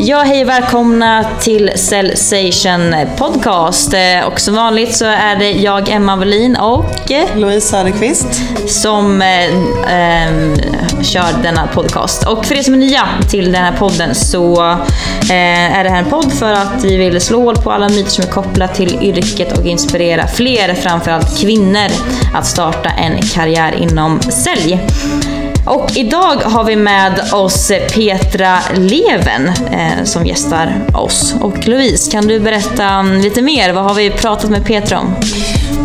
[0.00, 3.94] Ja, hej och välkomna till Cellsation Podcast.
[3.94, 8.26] Eh, Och som vanligt så är det jag, Emma Wallin och eh, Louise Söderqvist.
[8.68, 10.32] som eh, eh,
[11.02, 12.26] kör denna podcast.
[12.28, 14.62] Och för er som är nya till den här podden så
[15.30, 18.10] eh, är det här en podd för att vi vill slå hål på alla myter
[18.10, 21.88] som är kopplade till yrket och inspirera fler, framförallt kvinnor,
[22.34, 24.80] att starta en karriär inom sälj.
[25.68, 31.34] Och idag har vi med oss Petra Leven eh, som gästar oss.
[31.40, 33.72] Och Louise, kan du berätta lite mer?
[33.72, 35.14] Vad har vi pratat med Petra om?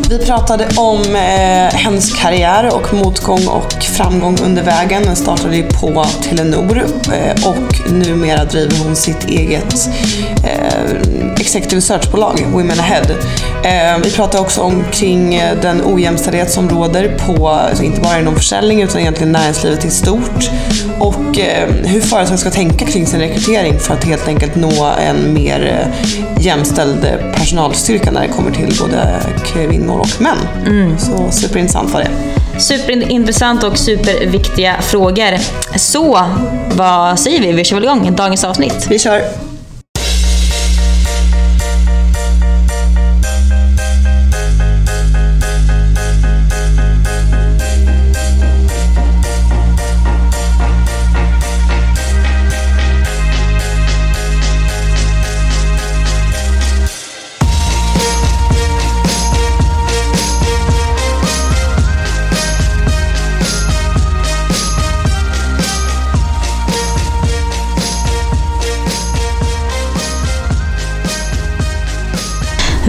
[0.10, 5.04] Vi pratade om eh, hennes karriär och motgång och framgång under vägen.
[5.04, 9.90] Den startade ju på Telenor eh, och numera driver hon sitt eget
[10.44, 13.06] eh, executive search-bolag, Women Ahead.
[13.64, 18.20] Eh, vi pratade också om kring eh, den ojämställdhet som råder på, alltså inte bara
[18.20, 20.50] inom försäljning utan egentligen näringslivet i stort.
[21.00, 25.34] Och eh, hur företag ska tänka kring sin rekrytering för att helt enkelt nå en
[25.34, 30.38] mer eh, jämställd personalstyrka när det kommer till både kvinnor och män.
[31.00, 32.10] Så superintressant var det.
[32.60, 35.38] Superintressant och superviktiga frågor.
[35.78, 36.20] Så,
[36.76, 37.52] vad säger vi?
[37.52, 38.88] Vi kör väl igång dagens avsnitt.
[38.90, 39.53] Vi kör!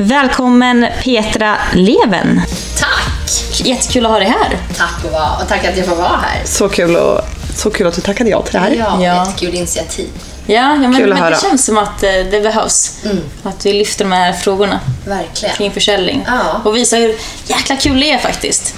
[0.09, 2.41] Välkommen Petra Leven.
[2.79, 3.61] Tack!
[3.67, 4.59] Jättekul att ha dig här.
[4.77, 6.43] Tack och, och tack att jag får vara här.
[6.45, 7.21] Så kul, och,
[7.55, 8.71] så kul att du tackade ja till det här.
[8.71, 9.27] Ja, Ja.
[9.27, 10.09] jättekul initiativ.
[10.47, 11.37] Ja, ja men, Kul att men det höra.
[11.51, 12.99] känns som att eh, det behövs.
[13.43, 15.55] Att vi lyfter de här frågorna Verkligen.
[15.57, 16.25] kring försäljning.
[16.27, 16.61] Ja.
[16.65, 17.15] Och visar hur
[17.47, 18.75] jäkla kul det är faktiskt.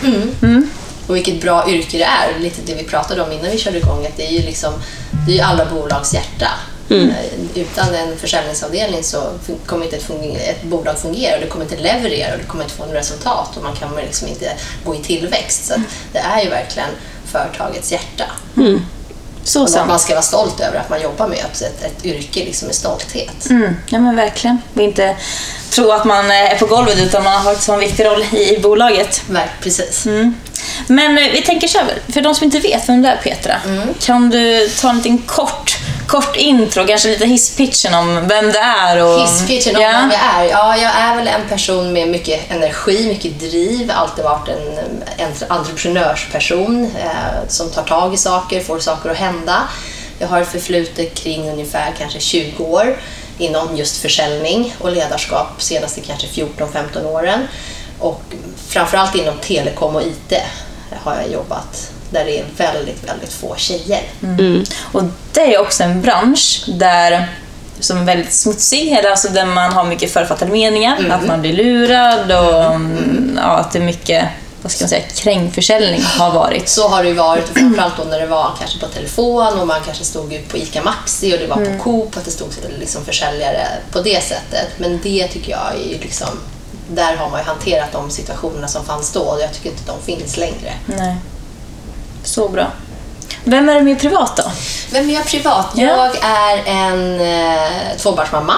[1.07, 2.39] Och vilket bra yrke det är.
[2.41, 4.07] Lite det vi pratade om innan vi körde igång.
[4.07, 4.73] Att det är ju liksom,
[5.27, 6.49] det är alla bolags hjärta.
[6.91, 7.09] Eh,
[7.55, 9.23] Utan en försäljningsavdelning så
[9.67, 10.11] kommer inte ett,
[10.49, 13.57] ett bolag fungera och det kommer inte leverera och det kommer inte få något resultat
[13.57, 14.53] och man kan liksom inte
[14.85, 15.67] gå i tillväxt.
[15.67, 15.75] Så
[16.13, 16.89] det är ju verkligen
[17.33, 18.25] företagets hjärta.
[19.45, 20.01] Så Och att man sant.
[20.01, 23.51] ska vara stolt över att man jobbar med ett, ett, yrke liksom med stolthet.
[23.51, 24.59] Mm, ja men verkligen.
[24.75, 25.17] Och inte
[25.71, 28.57] tro att man eh, är på golvet utan man har faktiskt en viktig roll i,
[28.57, 29.23] i bolaget.
[29.29, 30.07] Verk, precis.
[30.87, 33.55] Men eh, vi tänker så här, för de som inte vet vem du är Petra,
[34.01, 35.77] kan du ta en liten kort,
[36.07, 39.05] kort intro, kanske lite hisspitchen om vem du är?
[39.05, 39.91] Och, Hisspitchen om ja.
[39.91, 40.51] vem jag är?
[40.51, 44.79] Ja, jag är väl en person med mycket energi, mycket driv, alltid varit en,
[45.17, 49.69] en entreprenörsperson eh, som tar tag i saker, får saker att hända.
[50.19, 52.97] Jag har ett förflutet kring ungefär kanske 20 år
[53.39, 57.49] inom just försäljning och ledarskap senaste kanske 14-15 åren.
[57.99, 58.23] Och
[58.69, 60.35] framförallt inom telekom och IT
[61.03, 64.03] har jag jobbat där det är väldigt, väldigt få tjejer.
[64.93, 65.03] Och
[65.33, 67.29] det är också en bransch där
[67.81, 71.53] som är väldigt smutsig, eller alltså där man har mycket författade meningar, att man blir
[71.53, 74.29] lurad och mm, ja, att det är mycket
[74.63, 76.69] vad ska man säga, krängförsäljning har varit.
[76.69, 79.67] Så har det ju varit, och framförallt då när det var kanske på telefon och
[79.67, 83.05] man kanske stod på ICA Maxi och det var på Coop, att det stod liksom
[83.05, 84.69] försäljare på det sättet.
[84.77, 86.29] Men det tycker jag är ju liksom,
[86.89, 90.03] där har man ju hanterat de situationerna som fanns då och jag tycker inte de
[90.03, 90.73] finns längre.
[90.87, 91.17] Nej.
[92.27, 92.67] Så bra.
[93.45, 94.43] Vem är du med privat då?
[94.93, 95.67] Vem är jag privat?
[95.75, 95.87] Ja.
[95.87, 98.55] Jag är en eh, tvåbarnsmamma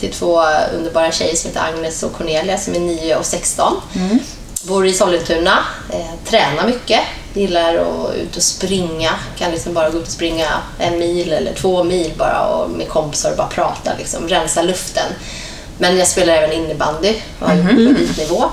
[0.00, 0.42] till två
[0.76, 3.80] underbara tjejer som heter Agnes och Cornelia som är 9 och 16.
[4.62, 5.58] Bor i Sollentuna,
[5.92, 7.00] eh, tränar mycket,
[7.34, 9.10] gillar att ut och springa.
[9.38, 12.88] Kan liksom bara gå ut och springa en mil eller två mil bara och med
[12.88, 15.12] kompisar och bara prata, liksom, rensa luften.
[15.78, 18.44] Men jag spelar även innebandy och på elitnivå.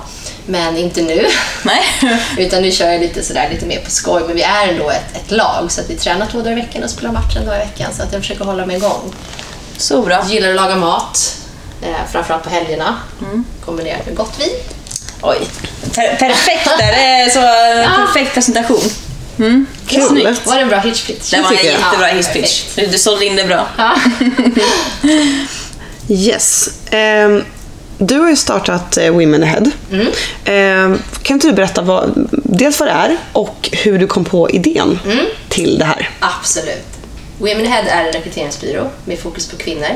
[0.46, 1.28] Men inte nu.
[1.64, 1.84] Nej.
[2.38, 4.22] Utan nu kör jag lite sådär lite mer på skoj.
[4.28, 6.84] Men vi är ändå ett, ett lag så att vi tränar två dagar i veckan
[6.84, 7.92] och spelar match en dag i veckan.
[7.94, 9.14] Så att jag försöker hålla mig igång.
[9.78, 10.16] Så bra.
[10.16, 11.38] Jag gillar att laga mat.
[11.82, 12.96] Eh, framförallt på helgerna.
[13.22, 13.44] Mm.
[13.66, 14.50] Kombinerat med gott vin.
[15.22, 15.38] Oj.
[15.96, 16.92] Per perfekt där.
[16.92, 18.06] Det är så Ah.
[18.06, 18.82] perfekt presentation.
[19.40, 19.66] Mm.
[19.88, 20.02] Kul.
[20.08, 20.46] Snyggt.
[20.48, 21.30] Var det en bra hitchpitch?
[21.32, 22.64] Det var en jättebra Ja, hisspitch.
[22.76, 23.68] Du, du sålde in det bra.
[23.78, 23.96] Ja.
[26.10, 26.70] Yes.
[26.92, 27.44] Ehm,
[27.98, 29.72] du har ju startat eh, Women Ahead.
[30.46, 34.50] Ehm, kan inte du berätta vad, dels vad det är och hur du kom på
[34.50, 35.00] idén
[35.50, 36.10] till det här?
[36.20, 36.86] Absolut.
[37.40, 39.88] Women Ahead är en rekryteringsbyrå med fokus på kvinnor.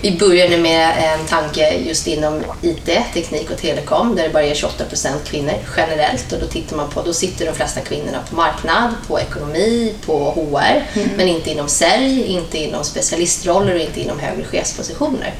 [0.00, 4.54] Vi började med en tanke just inom IT, teknik och telekom, där det bara är
[4.54, 6.32] 28 procent kvinnor generellt.
[6.32, 10.30] Och då tittar man på, då sitter de flesta kvinnorna på marknad, på ekonomi, på
[10.30, 10.84] HR,
[11.16, 15.34] men inte inom sälj, inte inom specialistroller och inte inom högre chefspositioner.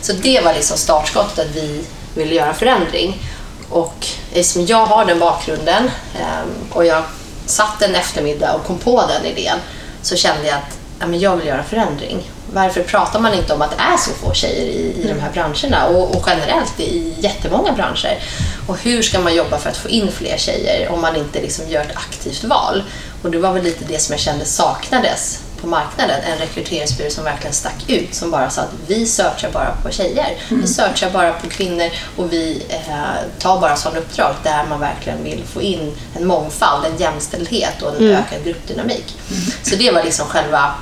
[0.00, 1.84] Så det var liksom startskottet att vi
[2.14, 3.22] ville göra förändring.
[3.70, 5.90] Och eftersom jag har den bakgrunden
[6.20, 7.02] ehm, och jag
[7.46, 9.58] satt en eftermiddag och kom på den idén
[10.02, 12.30] så kände jag att ja, men jag vill göra förändring.
[12.52, 15.32] Varför pratar man inte om att det är så få tjejer i, i de här
[15.32, 18.18] branscherna och, och generellt i jättemånga branscher?
[18.66, 21.68] Och hur ska man jobba för att få in fler tjejer om man inte liksom
[21.68, 22.82] gör ett aktivt val?
[23.22, 26.20] Och det var väl lite det som jag kände saknades på marknaden.
[26.32, 30.36] En rekryteringsbyrå som verkligen stack ut, som bara sa att vi searchar bara på tjejer.
[30.48, 35.24] Vi searchar bara på kvinnor och vi eh, tar bara sådana uppdrag där man verkligen
[35.24, 39.16] vill få in en mångfald, en jämställdhet och en ökad gruppdynamik.
[39.62, 40.74] Så det var liksom själva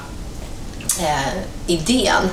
[1.00, 1.32] eh,
[1.66, 2.30] idén.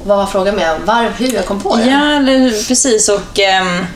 [0.00, 1.84] Och vad var frågan med var, hur jag kom på det?
[1.90, 3.08] Ja, eller precis.
[3.08, 3.86] Och ehm,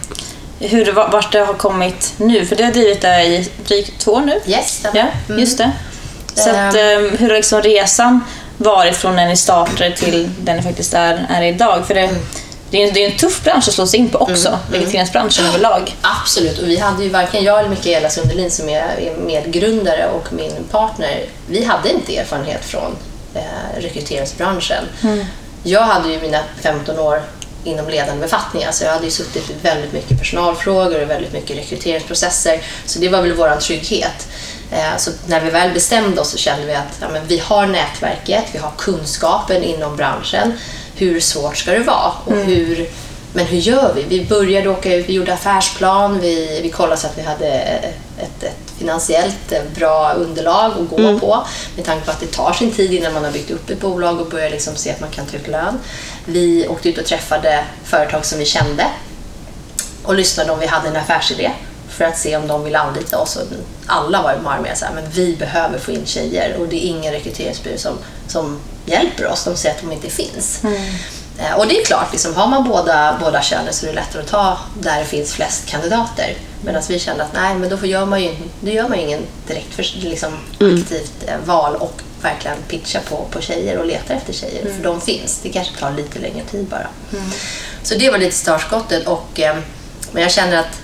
[0.60, 2.46] hur det, vart det har kommit nu.
[2.46, 4.40] För det har drivit det i drygt två år nu.
[4.46, 4.82] Yes.
[4.94, 5.40] Ja, Mm.
[5.40, 5.70] just det.
[6.34, 8.20] Så att, ehm, hur har liksom resan
[8.56, 11.86] varit från när ni startade till där ni faktiskt är, är idag?
[11.86, 12.16] För det, Mm.
[12.70, 15.96] det, är, det är en tuff bransch att slå sig in på också, rekryteringsbranschen överlag.
[16.22, 20.52] Absolut, och vi hade ju varken jag eller Mikaela Sundelin som är medgrundare och min
[20.70, 22.96] partner, vi hade inte erfarenhet från
[23.38, 24.84] eh, rekryteringsbranschen.
[25.62, 27.22] Jag hade ju mina 15 år
[27.64, 31.56] inom ledande befattningar, så jag hade ju suttit i väldigt mycket personalfrågor och väldigt mycket
[31.56, 34.28] rekryteringsprocesser, så det var väl vår trygghet.
[34.72, 37.66] Eh, Så när vi väl bestämde oss så kände vi att ja, men vi har
[37.66, 40.52] nätverket, vi har kunskapen inom branschen.
[40.96, 42.12] Hur svårt ska det vara?
[42.24, 42.88] Och hur,
[43.32, 44.02] men hur gör vi?
[44.02, 47.46] Vi började åka ut, vi gjorde affärsplan, vi, vi kollade så att vi hade
[48.18, 51.46] ett, ett finansiellt bra underlag att gå på.
[51.76, 54.20] Med tanke på att det tar sin tid innan man har byggt upp ett bolag
[54.20, 55.78] och börjar liksom se att man kan ta ut lön.
[56.24, 58.86] Vi åkte ut och träffade företag som vi kände
[60.02, 61.50] och lyssnade om vi hade en affärsidé
[61.88, 63.36] för att se om de ville anlita oss.
[63.36, 63.42] Och
[63.86, 66.76] alla var ju bara med så här, men vi behöver få in tjejer och det
[66.76, 69.44] är ingen rekryteringsbyrå som, som hjälper oss.
[69.44, 70.64] De säger att de inte finns.
[70.64, 70.70] Eh,
[71.56, 74.28] Och det är klart, liksom, har man båda, båda könen så är det lättare att
[74.28, 76.36] ta där det finns flest kandidater.
[76.64, 79.22] Medan vi kände att nej, men då gör man ju, då gör man ju ingen
[79.46, 84.32] direkt för, liksom, aktivt eh, val och verkligen pitcha på, på tjejer och letar efter
[84.32, 84.74] tjejer.
[84.76, 85.40] För de finns.
[85.42, 86.88] Det kanske tar lite längre tid bara.
[87.82, 89.06] Så det var lite startskottet.
[89.06, 89.56] Och, eh,
[90.12, 90.80] men jag känner att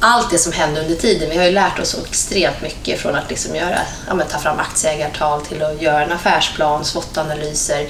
[0.00, 3.14] allt det som hände under tiden, vi har ju lärt oss så extremt mycket från
[3.14, 7.80] att liksom göra, ja, men ta fram aktieägartal till att göra en affärsplan, SWOT-analyser,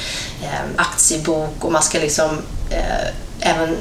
[0.42, 3.08] eh, aktiebok och man ska liksom eh,
[3.40, 3.76] även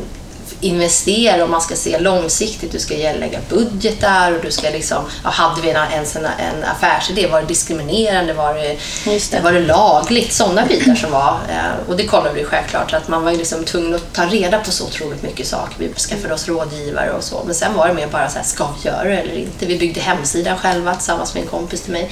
[0.62, 5.30] investera och man ska se långsiktigt, du ska lägga budgetar och du ska liksom, ja,
[5.30, 10.34] hade vi en, ens en, en affärsidé, var det diskriminerande, var det, var det lagligt,
[10.34, 11.38] sådana bitar som var.
[11.50, 14.72] Eh, och det kollade vi självklart, att man var liksom tvungen att ta reda på
[14.72, 15.76] så otroligt mycket saker.
[15.80, 17.44] Vi skaffade oss rådgivare och så.
[17.46, 19.66] Men sen var det mer bara så här, ska vi göra det eller inte?
[19.66, 22.12] Vi byggde hemsidan själva tillsammans med en kompis till mig.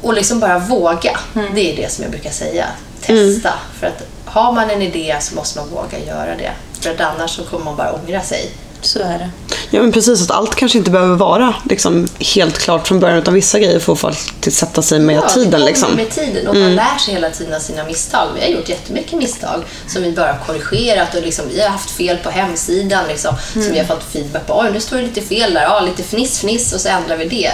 [0.00, 1.18] Och liksom bara våga.
[1.54, 2.66] Det är det som jag brukar säga.
[3.00, 3.54] Testa.
[3.80, 6.52] För att har man en idé så måste man våga göra det.
[6.80, 8.50] För att annars så kommer man bara ångra sig.
[8.82, 9.30] Så är det.
[9.70, 13.34] Ja men precis, att allt kanske inte behöver vara liksom, helt klart från början utan
[13.34, 15.64] vissa grejer får faktiskt sätta sig med Ja, tiden.
[15.64, 15.92] Liksom.
[15.94, 18.28] med tiden och man lär sig hela tiden av sina misstag.
[18.34, 21.90] Vi har gjort jättemycket misstag som vi bara har korrigerat och liksom, vi har haft
[21.90, 24.58] fel på hemsidan liksom, som vi har fått feedback på.
[24.60, 25.62] Oj, nu står det lite fel där.
[25.62, 27.52] Ja, lite fniss, fniss och så ändrar vi det.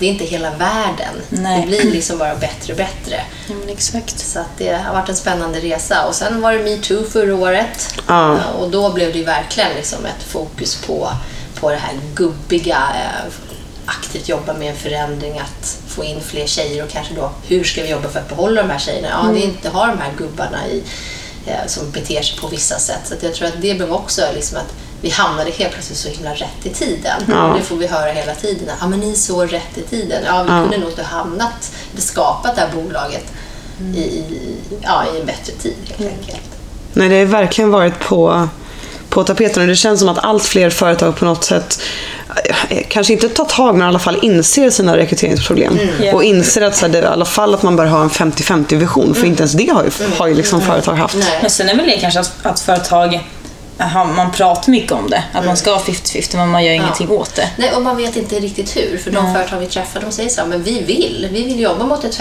[0.00, 1.14] Det är inte hela världen.
[1.28, 1.60] Nej.
[1.60, 3.20] Det blir liksom bara bättre och bättre.
[3.48, 4.18] Ja, men exakt.
[4.18, 6.06] Så att det har varit en spännande resa.
[6.08, 7.94] Och sen var det metoo förra året.
[8.06, 8.38] Ja.
[8.58, 11.10] Och då blev det verkligen liksom ett fokus på,
[11.60, 13.32] på det här gubbiga, eh,
[13.86, 17.82] aktivt jobba med en förändring, att få in fler tjejer och kanske då hur ska
[17.82, 19.08] vi jobba för att behålla de här tjejerna?
[19.08, 20.82] Ja, det är inte ha de här gubbarna i,
[21.46, 23.00] eh, som beter sig på vissa sätt.
[23.04, 26.34] Så jag tror att det blev också liksom att vi hamnade helt plötsligt så himla
[26.34, 27.22] rätt i tiden.
[27.28, 27.54] Ja.
[27.58, 28.74] Det får vi höra hela tiden.
[28.80, 30.22] Ja, men ni såg rätt i tiden.
[30.26, 33.24] Ja, vi kunde nog inte ha hamnat, skapat det här bolaget
[33.94, 36.50] i, i, ja, i en bättre tid helt enkelt.
[36.92, 38.48] Nej, det har verkligen varit på,
[39.14, 41.80] på tapeten och det känns som att allt fler företag på något sätt
[42.68, 45.78] eh, kanske inte tar tag men i alla fall inser sina rekryteringsproblem.
[46.02, 46.14] Ja.
[46.14, 48.76] Och inser att så här, det, i alla fall att man bör ha en 50-50
[48.76, 51.16] vision för inte ens det har ju, har ju liksom företag haft.
[51.16, 51.38] Nej.
[51.40, 53.20] Men sen är väl det kanske att, att företag,
[54.16, 55.24] man pratar mycket om det.
[55.32, 57.50] Att man ska ha 50-50 men man gör ingenting åt det.
[57.56, 58.98] Nej, och man vet inte riktigt hur.
[58.98, 61.28] För de företag vi träffar de säger så här, men vi vill.
[61.32, 62.20] Vi vill jobba mot ett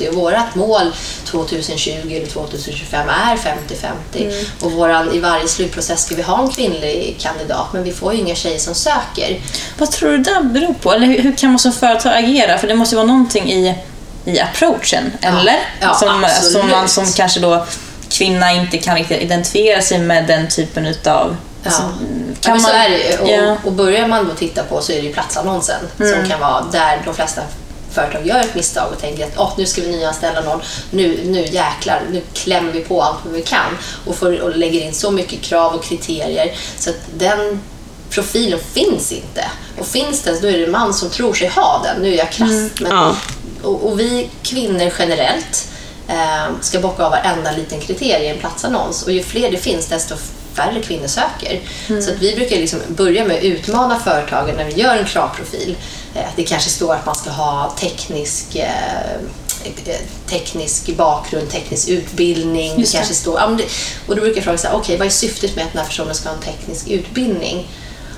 [0.00, 0.92] 50-50 och vårt mål
[1.24, 4.46] 2020 eller 2025 är 50-50.
[4.60, 8.20] Och våran, i varje slutprocess ska vi ha en kvinnlig kandidat men vi får ju
[8.20, 9.40] inga tjejer som söker.
[9.78, 10.92] Vad tror du det beror på?
[10.92, 12.58] Eller hur, hur kan man som företag agera?
[12.58, 13.74] För det måste ju vara någonting i
[14.24, 15.58] i approachen, eller?
[15.80, 16.52] Ja, som, absolut.
[16.52, 17.66] som man som kanske då
[18.14, 21.36] kvinna inte kan riktigt identifiera sig med den typen utav...
[21.62, 21.66] Ja.
[21.70, 21.96] Alltså, Kan
[22.42, 23.18] ja, men så är det ju.
[23.18, 23.56] Och, Ja.
[23.64, 26.12] och börjar man då titta på så är det ju platsannonsen Mm.
[26.12, 27.42] som kan vara där de flesta
[27.92, 31.40] företag gör ett misstag och tänker att oh, nu ska vi nyanställa någon, nu, nu
[31.40, 35.10] jäklar, nu klämmer vi på allt vad vi kan och, får, och lägger in så
[35.10, 37.60] mycket krav och kriterier så att den
[38.10, 39.44] profilen finns inte.
[39.78, 42.02] Och finns den, då är det en man som tror sig ha den.
[42.02, 42.50] Nu är jag krass.
[42.50, 42.70] Mm.
[42.80, 43.16] Men, Ja.
[43.62, 45.68] och, och vi kvinnor generellt
[46.60, 49.02] ska bocka av varenda liten kriterie i en platsannons.
[49.02, 50.14] Och ju fler det finns, desto
[50.54, 51.60] färre kvinnor söker.
[51.86, 55.76] Så att vi brukar liksom börja med att utmana företagen när vi gör en kravprofil.
[56.14, 59.14] Eh, det kanske står att man ska ha teknisk eh,
[59.64, 59.96] eh,
[60.26, 62.78] teknisk bakgrund, teknisk utbildning.
[62.78, 63.40] Just det kanske står,
[64.06, 65.88] och då brukar jag fråga så här, okej, vad är syftet med att den här
[65.88, 67.66] personen ska ha en teknisk utbildning?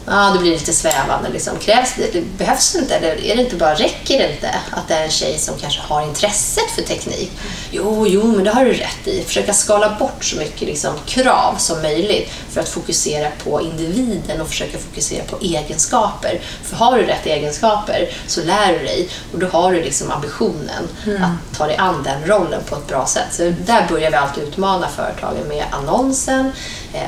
[0.07, 1.29] Ja, då blir det lite svävande.
[1.29, 1.59] Liksom.
[1.59, 2.97] Krävs det, det behövs det inte?
[2.97, 5.81] Eller är det inte bara, räcker det inte att det är en tjej som kanske
[5.81, 7.33] har intresset för teknik?
[7.71, 9.23] Jo, jo, men det har du rätt i.
[9.27, 14.49] Försöka skala bort så mycket liksom, krav som möjligt för att fokusera på individen och
[14.49, 16.41] försöka fokusera på egenskaper.
[16.63, 20.89] För har du rätt egenskaper så lär du dig och då har du liksom ambitionen
[21.21, 23.29] att ta dig an den rollen på ett bra sätt.
[23.31, 26.53] Så där börjar vi alltid utmana företagen med annonsen,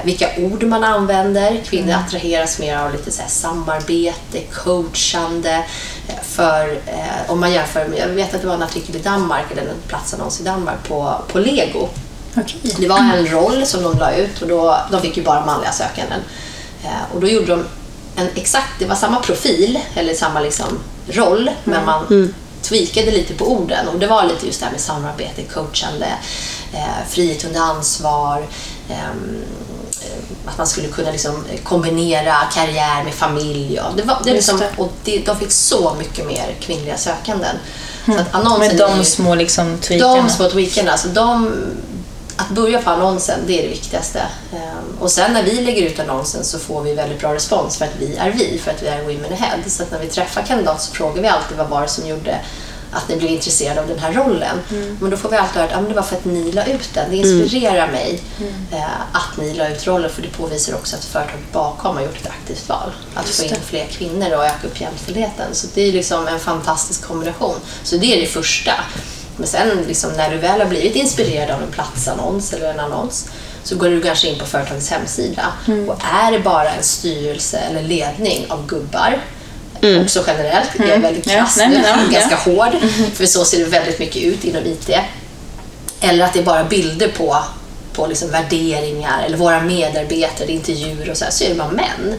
[0.04, 1.61] vilka ord man använder.
[1.64, 5.64] Kvinnor attraheras mer av lite så samarbete, coachande.
[6.09, 9.45] eh, För eh, om man jämför jag vet att det var en artikel i Danmark,
[9.52, 11.88] eller en platsannons i Danmark på, på Lego.
[12.37, 12.75] Okej.
[12.78, 15.73] Det var en roll som de la ut och då, de fick ju bara manliga
[15.73, 16.21] sökanden.
[16.85, 17.64] Eh, och då gjorde de
[18.16, 20.78] en exakt, det var samma profil, eller samma liksom
[21.09, 23.88] roll, men man tweakade lite på orden.
[23.88, 26.07] Och det var lite just det här med samarbete, coachande,
[26.75, 28.42] eh, frihet under ansvar,
[28.90, 28.97] eh,
[30.47, 33.81] att man skulle kunna liksom kombinera karriär med familj.
[33.81, 37.57] Och det var, det liksom, och det, de fick så mycket mer kvinnliga sökanden.
[38.07, 40.17] Så att annonsen Med de ju- små liksom tweakarna.
[40.17, 41.53] de små tweakarna, alltså de,
[42.37, 44.23] att börja på annonsen, det är det viktigaste.
[44.53, 47.85] Ehm, Och sen när vi lägger ut annonsen så får vi väldigt bra respons för
[47.85, 49.59] att vi är vi, för att vi är Women Ahead.
[49.67, 52.38] Så att när vi träffar kandidater så frågar vi alltid vad var det som gjorde
[52.92, 54.59] att ni blev intresserade av den här rollen.
[55.00, 56.64] Men då får vi alltid höra att ah, men det var för att ni la
[56.64, 57.11] ut den.
[57.11, 58.21] Det inspirerar mig
[58.73, 62.21] eh, att ni la ut rollen för det påvisar också att företaget bakom har gjort
[62.21, 62.90] ett aktivt val.
[63.14, 65.54] Att få in fler kvinnor och öka upp jämställdheten.
[65.54, 67.57] Så det är liksom en fantastisk kombination.
[67.83, 68.73] Så det är det första.
[69.37, 73.28] Men sen liksom, när du väl har blivit inspirerad av en platsannons eller en annons
[73.64, 75.52] så går du kanske in på företagets hemsida.
[75.88, 79.21] Och är det bara en styrelse eller ledning av gubbar
[80.02, 80.70] Också generellt.
[80.78, 82.52] Jag är väldigt Ja, krass nej, nu, men ja, ganska ja.
[82.52, 82.73] hård.
[83.14, 84.90] För så ser det väldigt mycket ut inom IT.
[86.00, 87.37] Eller att det är bara bilder på,
[87.92, 92.14] på liksom värderingar eller våra medarbetare, intervjuer och så här, så är det bara män.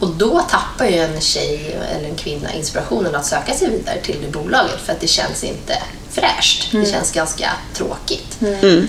[0.00, 4.16] Och då tappar ju en tjej eller en kvinna inspirationen att söka sig vidare till
[4.22, 6.68] det bolaget för att det känns inte fräscht.
[6.72, 8.38] Det känns ganska tråkigt.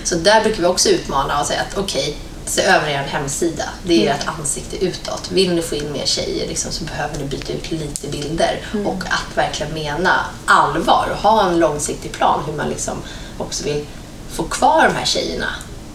[0.04, 2.16] Så där brukar vi också utmana och säga att okej,
[2.46, 3.64] se över er hemsida.
[3.82, 5.30] Det är ert ansikte utåt.
[5.32, 9.02] Vill ni få in mer tjejer liksom, så behöver ni byta ut lite bilder och
[9.04, 12.94] att verkligen mena allvar och ha en långsiktig plan hur man liksom
[13.38, 13.84] också vill
[14.32, 15.46] få kvar de här tjejerna.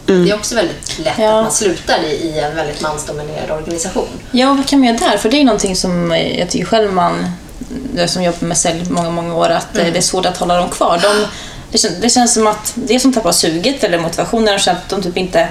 [0.05, 1.38] Det är också väldigt lätt Ja.
[1.38, 4.08] att man slutar i, i en väldigt mansdominerad organisation.
[4.31, 5.17] Ja, vad kan man göra där?
[5.17, 7.25] För det är någonting som eh, jag tycker själv man,
[8.08, 10.70] som jobbat med sälj många, många år, att eh, det är svårt att hålla dem
[10.70, 11.00] kvar.
[11.01, 11.25] De,
[11.72, 15.01] det, känns, det känns som att det som tappar suget eller motivationen är att de
[15.01, 15.48] typ inte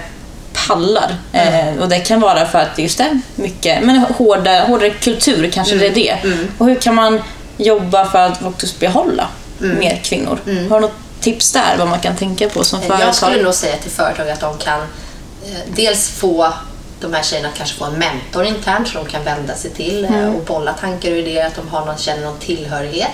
[0.52, 1.14] pallar.
[1.32, 5.74] Eh, och det kan vara för att just det, mycket, men hårda, hårdare kultur kanske
[5.76, 6.16] det är det.
[6.58, 7.20] Och hur kan man
[7.56, 9.28] jobba för att faktiskt behålla
[9.58, 10.38] mer kvinnor?
[10.70, 13.08] Har du något tips där vad man kan tänka på som företag?
[13.08, 16.52] Jag skulle nog säga till företag att de kan eh, dels få
[17.00, 20.04] de här tjejerna att kanske få en mentor internt som de kan vända sig till
[20.04, 23.10] eh, och bolla tankar och idéer, att de har någon, känner någon tillhörighet.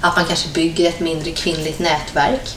[0.00, 2.56] Att man kanske bygger ett mindre kvinnligt nätverk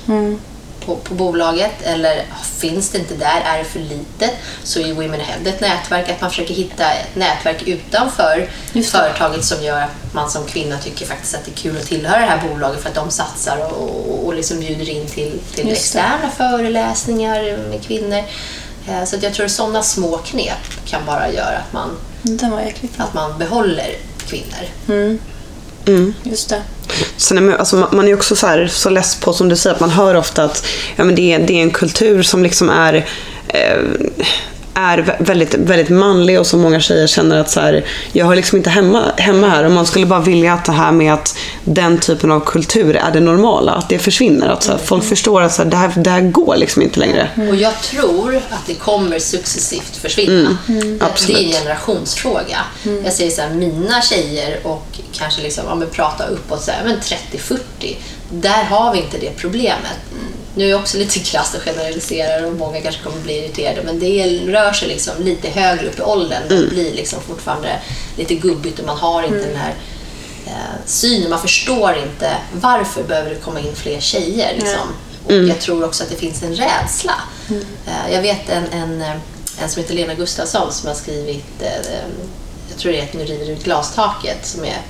[0.88, 1.72] på, på bolaget?
[1.84, 2.25] Eller
[2.58, 4.32] finns det inte där, är det för litet
[4.63, 8.50] så är Women Ahead ett nätverk, att man försöker hitta ett nätverk utanför
[8.91, 12.20] företaget som gör att man som kvinna tycker faktiskt att det är kul att tillhöra
[12.20, 15.65] det här bolaget för att de satsar och, och, och liksom bjuder in till, till
[15.72, 18.24] externa föreläsningar med kvinnor.
[18.89, 21.89] Eh, Så att jag tror sådana små knep kan bara göra att man,
[22.98, 23.96] att man behåller
[24.27, 24.67] kvinnor.
[26.24, 26.62] Just det.
[27.18, 29.74] Sen är man, alltså, man är också så, här, så less på, som du säger,
[29.74, 32.70] att man hör ofta att ja, men det, är, det är en kultur som liksom
[32.70, 33.06] är
[33.48, 33.77] eh,
[34.78, 38.36] är vä- väldigt, väldigt manlig och som många tjejer känner att så här, jag har
[38.36, 39.64] liksom inte hemma, hemma här.
[39.64, 43.12] Och man skulle bara vilja att det här med att den typen av kultur är
[43.12, 44.48] det normala, att det försvinner.
[44.50, 47.00] Att så här, folk förstår att så här, det, här, det här går liksom inte
[47.00, 47.30] längre.
[47.50, 50.58] Och jag tror att det kommer successivt försvinna.
[50.68, 51.38] Det- absolut.
[51.38, 52.58] Det är en generationsfråga.
[53.04, 56.98] Jag säger så här, mina tjejer och kanske liksom, ja, men prata uppåt så men
[57.00, 57.60] 30-40,
[58.30, 59.98] där har vi inte det problemet.
[60.58, 64.00] Nu är jag också lite krasst och generaliserar och många kanske kommer bli irriterade men
[64.00, 66.44] det rör sig liksom lite högre upp i åldern.
[66.50, 67.80] Det blir liksom fortfarande
[68.18, 69.74] lite gubbigt och man har inte den här
[70.46, 71.30] eh, synen.
[71.30, 74.54] Man förstår inte varför behöver det komma in fler tjejer.
[74.56, 74.88] Liksom.
[75.26, 77.22] Och Jag tror också att det finns en rädsla.
[77.86, 79.16] Eh, jag vet en, en, eh,
[79.62, 82.04] en som heter Lena Gustafsson som har skrivit, eh, eh,
[82.70, 84.82] jag tror det att Nu river ut glastaket, som är,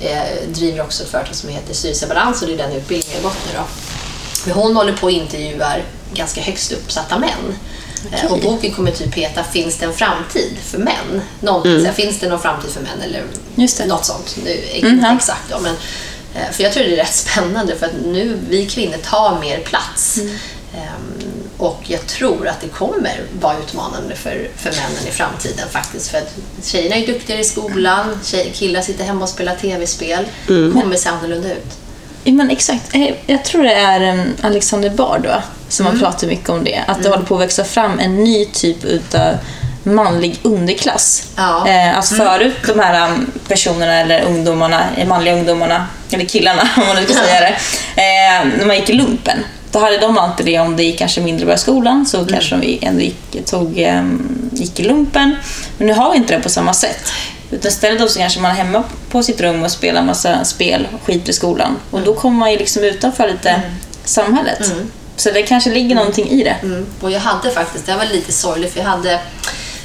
[0.00, 3.34] eh, driver också ett företag som heter Styrelsebalans och det är den utbildningen jag har
[3.34, 3.58] gått nu.
[3.58, 3.64] Då.
[4.44, 5.82] Men hon håller på och intervjuar
[6.14, 7.54] ganska högst uppsatta män.
[8.12, 11.20] Eh, Och boken kommer typ heta Finns det en framtid för män?
[11.40, 13.00] Någonting, så här, Finns det någon framtid för män?
[13.04, 13.22] Eller
[13.54, 13.86] Just det.
[13.86, 14.36] något sånt.
[14.44, 15.74] Nu, inte Mm, exakt då, men,
[16.34, 19.58] eh, för jag tror det är rätt spännande för att nu vi kvinnor tar mer
[19.60, 20.18] plats.
[20.18, 20.34] Mm.
[20.74, 21.22] Ehm,
[21.58, 26.08] och jag tror att det kommer vara utmanande för, för männen i framtiden faktiskt.
[26.10, 26.34] För att
[26.64, 30.24] tjejerna är duktigare i skolan, tjej, killar sitter hemma och spelar tv-spel.
[30.46, 31.66] kommer se annorlunda ut.
[32.24, 32.94] Men exakt.
[32.94, 35.42] Eh, Jag tror det är em, Alexander Bard va?
[35.68, 36.80] som har pratat mycket om det.
[36.86, 39.34] Att det håller på att växa fram en ny typ utav
[39.82, 41.28] manlig underklass.
[41.36, 41.68] Ja.
[41.68, 46.86] Eh, alltså förut, de här em, personerna eller ungdomarna, eh, manliga ungdomarna, eller killarna om
[46.86, 47.46] man nu ska säga det,
[48.02, 49.38] eh, när man gick i lumpen.
[49.70, 52.56] Då hade de alltid det om det gick kanske mindre bra i skolan så kanske
[52.56, 55.36] de ändå gick, tog, em, gick i lumpen.
[55.78, 57.12] Men nu har vi inte det på samma sätt.
[57.50, 60.88] Utan istället då så kanske man är hemma på sitt rum och spelar massa spel
[60.94, 61.76] och skiter i skolan.
[61.90, 63.62] Och då kommer man ju liksom utanför lite
[64.04, 64.72] samhället.
[65.16, 66.56] Så det kanske ligger någonting i det.
[66.62, 66.86] Mm.
[67.00, 69.20] Och jag hade faktiskt, det var lite sorgligt, för jag hade,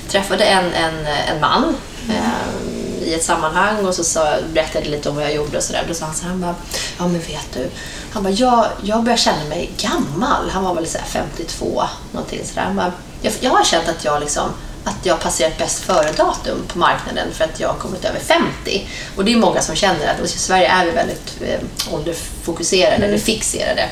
[0.07, 1.75] träffade en, en, en man
[2.09, 5.83] eh, i ett sammanhang och så sa, berättade lite om vad jag gjorde och sådär.
[5.87, 6.55] Då sa han så här, han bara,
[6.97, 7.69] ja men vet du,
[8.11, 10.49] han bara, jag, jag börjar känna mig gammal.
[10.49, 12.61] Han var väl så här 52, någonting sådär.
[12.61, 14.49] Han bara, jag, jag har känt att jag liksom
[14.83, 18.88] att jag passerat bäst före-datum på marknaden för att jag har kommit över 50.
[19.15, 23.17] Och det är många som känner att i Sverige är vi väldigt eh, åldersfokuserade eller
[23.17, 23.89] fixerade.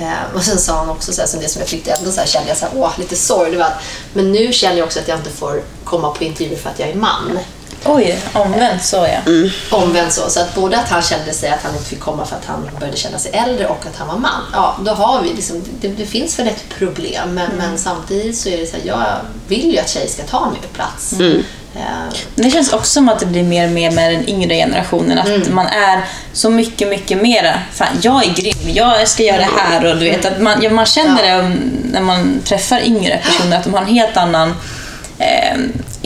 [0.00, 2.20] Eh, och sen sa han också, så här, som det som jag tyckte ändå så
[2.20, 3.50] här, kände jag så här, åh, lite sorg.
[3.50, 6.56] Det var, att- men nu känner jag också att jag inte får komma på intervjuer
[6.58, 7.38] för att jag är man.
[7.84, 9.32] Oj, omvänt så ja.
[9.70, 10.30] Omvänt så.
[10.30, 12.70] Så att både att han kände sig att han inte fick komma för att han
[12.78, 14.42] började känna sig äldre och att han var man.
[14.52, 18.48] Ja, då har vi liksom, det, det finns väl ett problem men, men samtidigt så
[18.48, 19.04] är det så här, jag
[19.48, 21.12] vill ju att tjejer ska ta mer plats.
[21.76, 21.80] Eh,
[22.34, 25.18] Men det känns också som att det blir mer och mer med den yngre generationen.
[25.18, 29.48] Att man är så mycket, mycket mera, fan jag är grym, jag ska göra det
[29.56, 29.84] här.
[29.84, 31.52] Och du vet, att man, ja, man känner det um,
[31.92, 34.54] när man träffar yngre personer, att de har en helt annan
[35.18, 35.58] eh,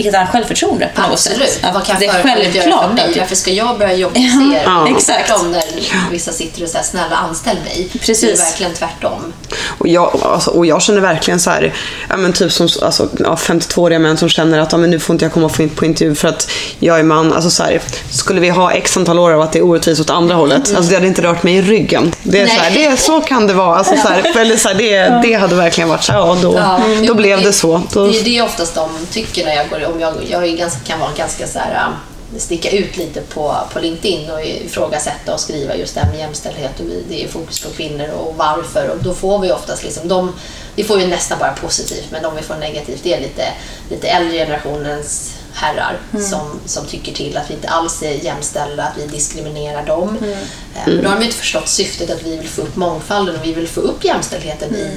[0.06, 1.48] annat självförtroende på något Absolut.
[1.48, 1.64] sätt.
[1.64, 3.18] Att Vad kan det är företaget göra för självklart mig?
[3.18, 4.62] Varför ska jag börja jobba hos Ja, er?
[4.66, 4.88] ja.
[4.96, 5.28] exakt.
[5.28, 5.62] Tvärtom när
[6.10, 7.88] vissa sitter och säger snälla anställ mig.
[7.92, 8.20] Precis.
[8.20, 9.32] Det är verkligen tvärtom.
[9.78, 11.74] Och jag, alltså, och jag känner verkligen så här,
[12.08, 15.14] ja, men typ som alltså, ja, 52-åriga män som känner att ja, men nu får
[15.14, 17.32] inte jag komma på intervju för att jag är man.
[17.32, 20.10] Alltså, så här, skulle vi ha x antal år av att det är orättvist åt
[20.10, 22.14] andra hållet, alltså, det hade inte rört mig i ryggen.
[22.22, 22.72] Det är så, här, Nej.
[22.74, 23.76] det är, så kan det vara.
[23.76, 26.54] Alltså, så här, eller, så här, det, det hade verkligen varit så här, ja, då,
[26.56, 27.82] Ja, då blev det så.
[27.92, 30.80] Då, Det är det oftast de tycker när jag går om jag, jag är ganska,
[30.80, 31.94] kan vara ganska så här, um,
[32.38, 36.80] sticka ut lite på, på LinkedIn och ifrågasätta och skriva just det här med jämställdhet
[36.80, 38.88] och det är fokus på kvinnor och varför.
[38.90, 40.32] Och då får vi oftast liksom de,
[40.74, 43.44] vi får ju nästan bara positivt men de vi får negativt det är lite,
[43.90, 45.98] lite äldre generationens herrar
[46.30, 50.18] som, som tycker till att vi inte alls är jämställda, att vi diskriminerar dem.
[50.22, 53.44] Eh, Men då har de inte förstått syftet att vi vill få upp mångfalden och
[53.46, 54.88] vi vill få upp jämställdheten i,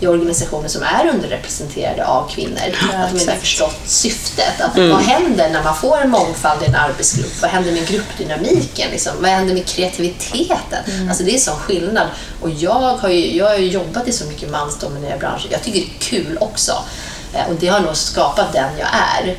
[0.00, 2.58] i organisationer som är underrepresenterade av kvinnor.
[3.04, 4.60] att de inte har förstått syftet.
[4.60, 7.42] Att Vad händer när man får en mångfald i en arbetsgrupp?
[7.42, 8.90] Vad händer med gruppdynamiken?
[8.90, 9.12] Liksom?
[9.20, 11.08] Vad händer med kreativiteten?
[11.08, 12.06] Alltså det är sån skillnad.
[12.40, 15.46] Och jag har ju, jag har ju jobbat i så mycket mansdominerade branscher.
[15.50, 16.72] Jag tycker det är kul också.
[17.34, 19.34] Eh, Och det har nog skapat den jag är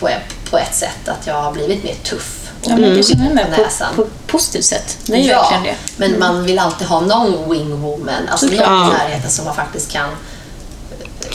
[0.00, 1.08] på, ett, på ett sätt.
[1.08, 2.50] Att jag har blivit mer tuff.
[2.64, 3.94] och Ja, men jag känner på mig på, näsan.
[3.96, 4.98] på positivt sätt.
[5.06, 5.76] Det är ju ja, verkligen det.
[5.96, 8.68] men man vill alltid ha någon wingwoman, alltså Såklart.
[8.70, 10.08] någon i närheten som man faktiskt kan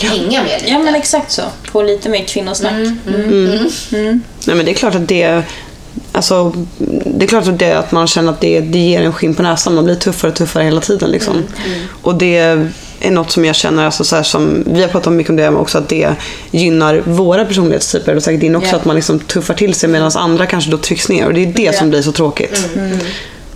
[0.02, 0.72] hänga med lite.
[0.72, 1.42] Ja men exakt så.
[1.72, 2.74] På lite mer kvinnosnack.
[2.74, 5.44] Nej men det är klart att det
[6.12, 6.54] Alltså,
[7.06, 9.44] det är klart att, det, att man känner att det, det ger en skinn på
[9.44, 9.76] näsan.
[9.76, 11.12] Man blir tuffare och tuffare hela tiden.
[11.12, 11.44] Liksom.
[12.02, 12.68] Och det
[13.00, 15.78] är något som jag känner, alltså, så som, vi har pratat mycket om det också,
[15.78, 16.16] att det
[16.52, 18.76] gynnar våra personlighetstyper och säkert din också, Ja.
[18.76, 21.26] att man liksom tuffar till sig medan andra kanske då trycks ner.
[21.26, 22.58] Och det är det som blir så tråkigt.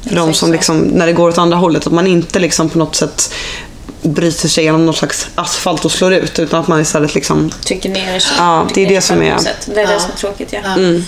[0.07, 2.77] För de som liksom, när det går åt andra hållet, att man inte liksom på
[2.77, 3.33] något sätt
[4.03, 7.89] bryter sig genom någon slags asfalt och slår ut utan att man istället liksom Trycker
[7.89, 8.35] ner sig.
[8.37, 9.37] Ja, det är det som är-.
[9.65, 9.99] Det är det Ja.
[9.99, 10.59] som är tråkigt ja.
[10.63, 10.73] Ja.
[10.73, 11.05] Mm.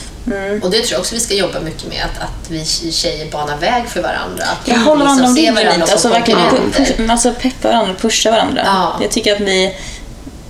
[0.63, 3.57] Och det tror jag också vi ska jobba mycket med, att, att vi tjejer banar
[3.57, 4.43] väg för varandra.
[4.43, 5.91] Att Jag håller varandra om varandra lite.
[5.91, 8.61] Alltså verkligen pu- alltså peppa varandra, pusha varandra.
[8.65, 8.99] Ja.
[9.01, 9.75] Jag tycker att vi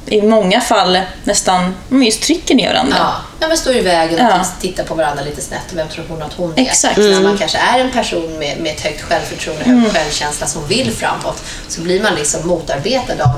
[0.07, 2.95] i många fall nästan just trycker ner varandra.
[2.99, 4.43] Ja, ja men står i vägen och Ja.
[4.43, 5.61] titt- tittar på varandra lite snett.
[5.73, 6.61] Vem tror hon att hon är?
[6.61, 6.97] Exakt.
[6.97, 10.91] När man kanske är en person med, med ett högt självförtroende, hög självkänsla som vill
[10.91, 13.29] framåt så blir man liksom motarbetad av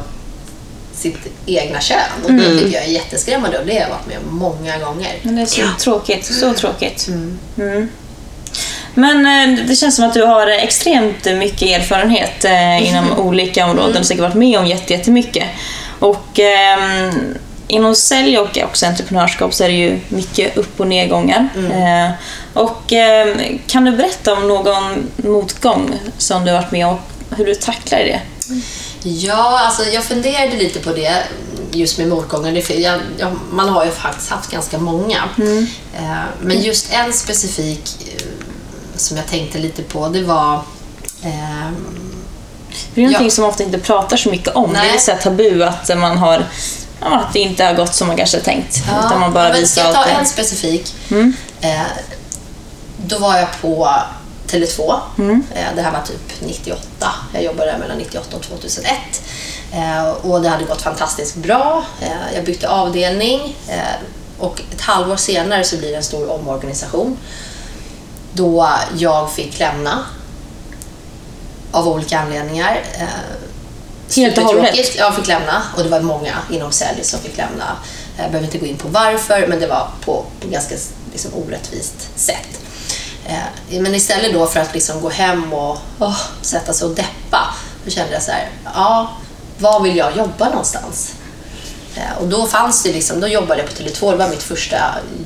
[0.94, 1.98] sitt egna kön.
[2.24, 5.16] Och det tycker jag är jätteskrämmande och det har jag varit med om många gånger.
[5.22, 6.26] Men det är så tråkigt.
[6.26, 7.08] Så tråkigt.
[7.08, 7.90] Mm.
[8.94, 9.26] Men
[9.60, 14.06] eh, det känns som att du har extremt mycket erfarenhet eh, inom olika områden och
[14.06, 15.44] säkert varit med om jätte- jättemycket.
[16.00, 21.50] Och ehm, inom sälj och också entreprenörskap så är det ju mycket upp och nedgångar.
[21.56, 22.12] Eh,
[22.54, 26.98] och ehm, kan du berätta om någon motgång som du varit med om
[27.30, 28.22] och hur du tacklar det?
[29.04, 31.24] Ja, alltså jag funderade lite på det
[31.72, 32.72] just med motgångar.
[32.72, 35.24] Jag, jag, man har ju faktiskt haft ganska många.
[35.96, 38.24] Eh, men just en specifik eh,
[38.96, 40.62] som jag tänkte lite på, det var
[42.94, 43.32] Det är någonting Ja.
[43.32, 44.74] som man ofta inte pratar så mycket om.
[44.74, 44.92] Det är Nej.
[44.94, 46.46] lite tabu att man har
[47.02, 48.78] ja, att det inte har gått som man kanske tänkt.
[49.06, 50.96] utan man bara men visar ska jag ta en specifik?
[51.62, 51.82] Eh,
[53.06, 53.90] då var jag på
[54.48, 54.94] Tele2.
[55.20, 57.10] Eh, det här var typ 98.
[57.34, 58.92] Jag jobbade där mellan 98 och 2001.
[59.74, 61.84] Eh, och det hade gått fantastiskt bra.
[62.02, 63.78] Eh, jag bytte avdelning eh,
[64.40, 67.18] och ett halvår senare så blir det en stor omorganisation
[68.34, 70.06] då jag fick lämna
[71.72, 72.84] av olika anledningar.
[73.00, 73.08] Eh,
[74.16, 74.96] Helt och hållet?
[74.96, 77.78] Jag fick lämna och det var många inom sälj som fick lämna.
[78.18, 80.76] Jag behöver inte gå in på varför, men det var på, på ganska
[81.12, 82.60] liksom, orättvist sätt.
[83.28, 87.56] Eh, men istället då för att liksom gå hem och åh, sätta sig och deppa,
[87.86, 89.10] då kände jag så här, ja,
[89.58, 91.14] var vill jag jobba någonstans?
[91.98, 94.78] Eh, Och då fanns det liksom, då jobbade jag på Tele2, det var mitt första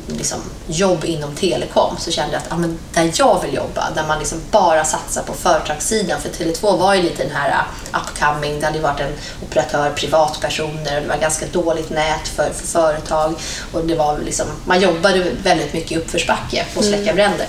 [0.07, 1.95] liksom, jobb inom telekom.
[1.99, 5.21] Så kände jag att ja, men där jag vill jobba, där man liksom bara satsar
[5.23, 6.21] på företagssidan.
[6.21, 11.01] För Tele2 var ju lite den här uh, upcoming, det hade varit en operatör, privatpersoner,
[11.01, 13.35] det var ganska dåligt nät för, för företag.
[13.71, 17.47] Och det var liksom, man jobbade väldigt mycket i uppförsbacke på att släcka bränder.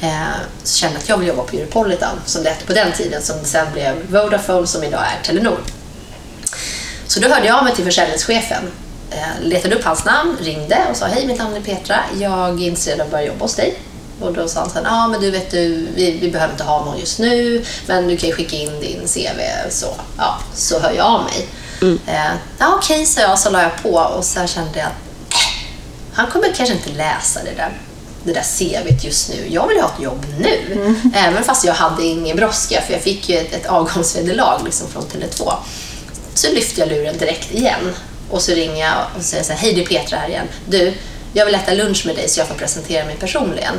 [0.00, 0.22] Eh,
[0.64, 3.22] så kände jag att jag vill jobba på Europolitan, som det hette på den tiden,
[3.22, 5.58] som sen blev Vodafone, som idag är Telenor.
[7.12, 8.70] Så då hörde jag av mig till försäljningschefen,
[9.10, 12.66] eh, letade upp hans namn, ringde och sa hej mitt namn är Petra, jag är
[12.66, 13.78] intresserad av att börja jobba hos dig.
[14.20, 16.84] Och då sa han här, ja men du vet du, vi, vi behöver inte ha
[16.84, 19.86] någon just nu, men du kan ju skicka in din CV så,
[20.18, 21.46] ja, så hör jag av mig.
[22.06, 25.38] Eh, ja okej, sa jag, så la jag på och så kände jag att äh,
[26.12, 27.72] han kommer kanske inte läsa det där,
[28.24, 29.46] det där CVt just nu.
[29.48, 30.94] Jag vill ha ett jobb nu.
[31.14, 35.02] Även fast jag hade ingen brådska, för jag fick ju ett, ett avgångsvederlag liksom från
[35.02, 35.52] Tele2.
[36.42, 37.94] Så lyfter jag luren direkt igen
[38.30, 40.46] och så ringer jag och säger så här, hej det är Petra här igen.
[40.68, 40.92] Du,
[41.32, 43.74] jag vill äta lunch med dig så jag får presentera mig personligen.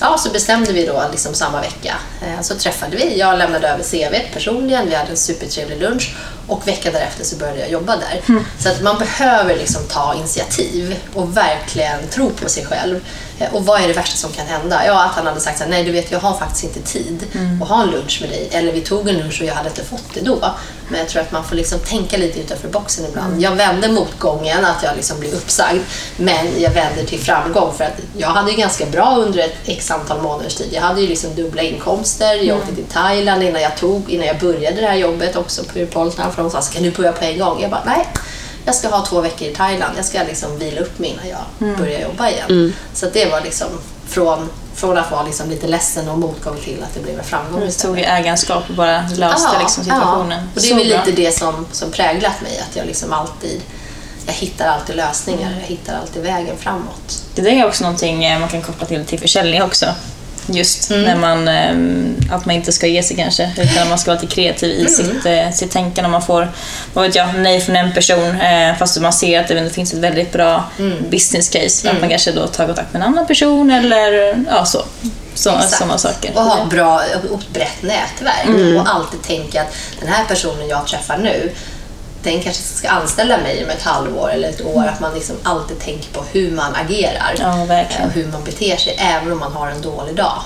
[0.00, 1.94] Ja, så bestämde vi då liksom samma vecka.
[2.22, 3.18] Eh, så träffade vi.
[3.18, 4.88] Jag lämnade över CV personligen.
[4.88, 6.14] Vi hade en supertrevlig lunch
[6.48, 8.40] och veckan därefter så började jag jobba där.
[8.58, 13.00] Så att man behöver liksom ta initiativ och verkligen tro på sig själv.
[13.38, 14.86] Eh, Och vad är det värsta som kan hända?
[14.86, 17.26] Ja, att han hade sagt så här, nej du vet jag har faktiskt inte tid
[17.62, 18.48] att ha en lunch med dig.
[18.52, 20.54] Eller vi tog en lunch och jag hade inte fått det då.
[20.88, 23.42] Men jag tror att man får liksom tänka lite utanför boxen ibland.
[23.42, 25.80] Jag vände motgången, att jag liksom blev uppsagd.
[26.16, 29.90] Men jag vänder till framgång för att jag hade ju ganska bra under ett x
[29.90, 30.68] antal månaders tid.
[30.72, 32.34] Jag hade ju liksom dubbla inkomster.
[32.34, 35.78] Jag åkte till Thailand innan jag, tog, innan jag började det här jobbet också på
[35.78, 36.32] Europolitan.
[36.36, 37.60] För de sa, ska du börja på en gång?
[37.60, 38.08] Jag bara, nej.
[38.64, 39.92] Jag ska ha två veckor i Thailand.
[39.96, 42.72] Jag ska liksom vila upp mig innan jag börjar jobba igen.
[42.94, 43.68] Så att det var liksom
[44.08, 47.60] från, från att vara liksom lite ledsen och motgång till att det blev en framgång.
[47.60, 50.38] Du tog ägarskap och bara löste Ja, liksom situationen.
[50.38, 50.48] Ja.
[50.54, 53.60] Och det är Så väl lite det som, som präglat mig, att jag liksom alltid
[54.26, 57.22] jag hittar alltid lösningar, jag hittar alltid vägen framåt.
[57.34, 59.86] Det där är också någonting eh, man kan koppla till, till försäljning också.
[60.48, 61.02] Just Mm.
[61.02, 64.20] när man, ehm, att man inte ska ge sig kanske, utan att man ska vara
[64.20, 64.86] lite kreativ Mm.
[64.86, 66.10] i sitt, eh, sitt tänkande.
[66.10, 66.52] Man får,
[66.94, 69.98] vad vet jag, nej från en person, eh, fast man ser att det finns ett
[69.98, 71.10] väldigt bra Mm.
[71.10, 71.90] business case.
[71.90, 74.82] Att man kanske då tar kontakt med en annan person eller ja, så.
[75.34, 76.30] så sådana saker.
[76.34, 80.68] Och ha ett bra och ett brett nätverk och alltid tänka att den här personen
[80.68, 81.50] jag träffar nu,
[82.30, 84.84] den kanske ska anställa mig om ett halvår eller ett år.
[84.94, 88.06] Att man liksom alltid tänker på hur man agerar Ja, verkligen.
[88.06, 90.42] och hur man beter sig, även om man har en dålig dag.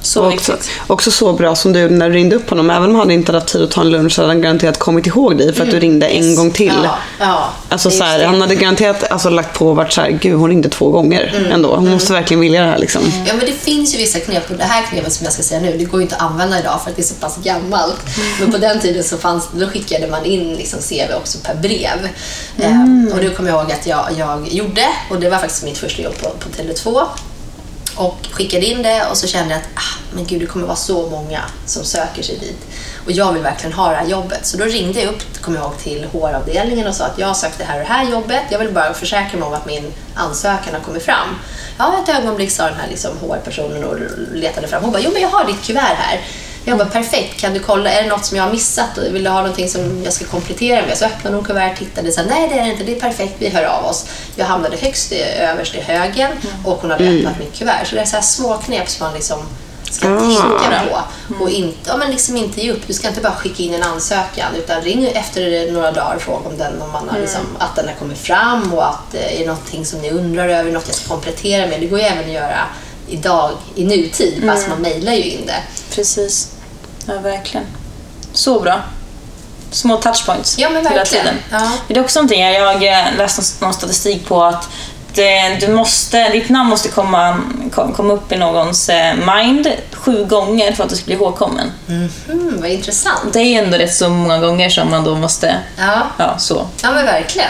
[0.00, 2.70] Så Och också, också så bra som du när du ringde upp honom.
[2.70, 4.78] Även om han inte hade haft tid att ta en lunch så hade han garanterat
[4.78, 6.72] kommit ihåg dig för att du ringde en gång till.
[6.84, 10.10] Ja, ja, Alltså så här, han hade garanterat alltså, lagt på och varit så här,
[10.10, 11.76] gud hon ringde två gånger ändå.
[11.76, 13.02] Hon måste verkligen vilja det här liksom.
[13.26, 14.50] Ja, men det finns ju vissa knep.
[14.50, 16.58] Och det här knepet som jag ska säga nu, det går ju inte att använda
[16.60, 18.00] idag för att det är så pass gammalt.
[18.40, 22.08] Men på den tiden så fanns, då skickade man in liksom CV också per brev.
[22.58, 24.86] Eh, och det kommer jag ihåg att jag, jag gjorde.
[25.10, 27.06] Och det var faktiskt mitt första jobb på, på Tele2.
[27.96, 30.76] Och skickade in det och så kände jag att ah, men gud, det kommer vara
[30.76, 32.66] så många som söker sig dit.
[33.06, 34.46] Och jag vill verkligen ha det här jobbet.
[34.46, 37.34] Så då ringde jag upp, kommer jag ihåg, till HR-avdelningen och sa att jag har
[37.34, 38.42] sökt det här och det här jobbet.
[38.50, 41.28] Jag vill bara försäkra mig om att min ansökan har kommit fram.
[41.78, 43.96] Ja, ett ögonblick sa den här liksom HR-personen och
[44.32, 44.82] letade fram.
[44.82, 46.20] Hon bara, jo men jag har ditt kuvert här.
[46.64, 48.98] Jag bara, perfekt, kan du kolla, är det något som jag har missat?
[49.10, 50.98] Vill du ha någonting som jag ska komplettera med?
[50.98, 53.34] Så öppnade hon kuvertet, tittade och sa, nej det är det inte, det är perfekt,
[53.38, 54.06] vi hör av oss.
[54.36, 56.30] Jag hamnade högst i, överst i högen
[56.64, 57.84] och hon hade öppnat mitt kuvert.
[57.86, 59.38] Så det är så här små knep som man liksom
[59.90, 60.18] ska Ah.
[60.20, 60.80] tänka
[61.28, 62.86] på och inte, ja, men liksom inte ge upp.
[62.86, 66.48] Du ska inte bara skicka in en ansökan utan ring efter några dagar och fråga
[66.48, 69.38] om, den, om man har liksom, att den har kommit fram och att eh, är
[69.38, 71.80] det någonting som ni undrar över, något jag ska komplettera med.
[71.80, 72.58] Det går ju även att göra
[73.12, 75.62] idag i nutid fast man mejlar ju in det.
[75.94, 76.50] Precis.
[77.06, 77.66] Ja, verkligen.
[78.32, 78.80] Så bra.
[79.70, 81.24] Små touchpoints Ja, men hela verkligen.
[81.24, 81.38] tiden.
[81.50, 81.70] Ja.
[81.88, 84.68] Det är också någonting, jag eh, läste någon statistik på att
[85.14, 87.40] det, du måste, ditt namn måste komma,
[87.74, 91.72] kom- komma upp i någons eh, mind sju gånger för att du ska bli ihågkommen.
[91.88, 93.32] Mm, vad intressant.
[93.32, 96.66] Det är ändå rätt så många gånger som man då måste, Ja, ja så.
[96.82, 97.48] ja men verkligen.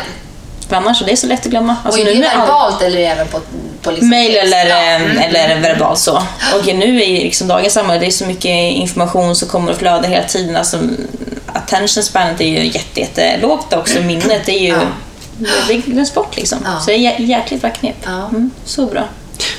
[0.68, 1.76] För annars är det så lätt att glömma.
[1.80, 3.40] Och Alltså, är det med all- verbalt eller även på,
[3.82, 4.76] på liksom Mail eller, Ja.
[4.76, 5.18] Mm.
[5.18, 6.22] eller verbalt så.
[6.58, 10.08] Och nu i liksom dagens samhälle, det är så mycket information som kommer och flödar
[10.08, 10.56] hela tiden.
[10.56, 10.78] Alltså,
[11.52, 14.00] attention spanet är ju jätte, jättelågt också.
[14.00, 14.68] Minnet är ju...
[14.68, 15.48] Ja.
[15.68, 16.58] Det glöms bort liksom.
[16.64, 16.80] Ja.
[16.80, 17.96] Så det är jä- jäkligt bra knep.
[18.04, 18.28] Ja.
[18.28, 19.04] Mm, så bra.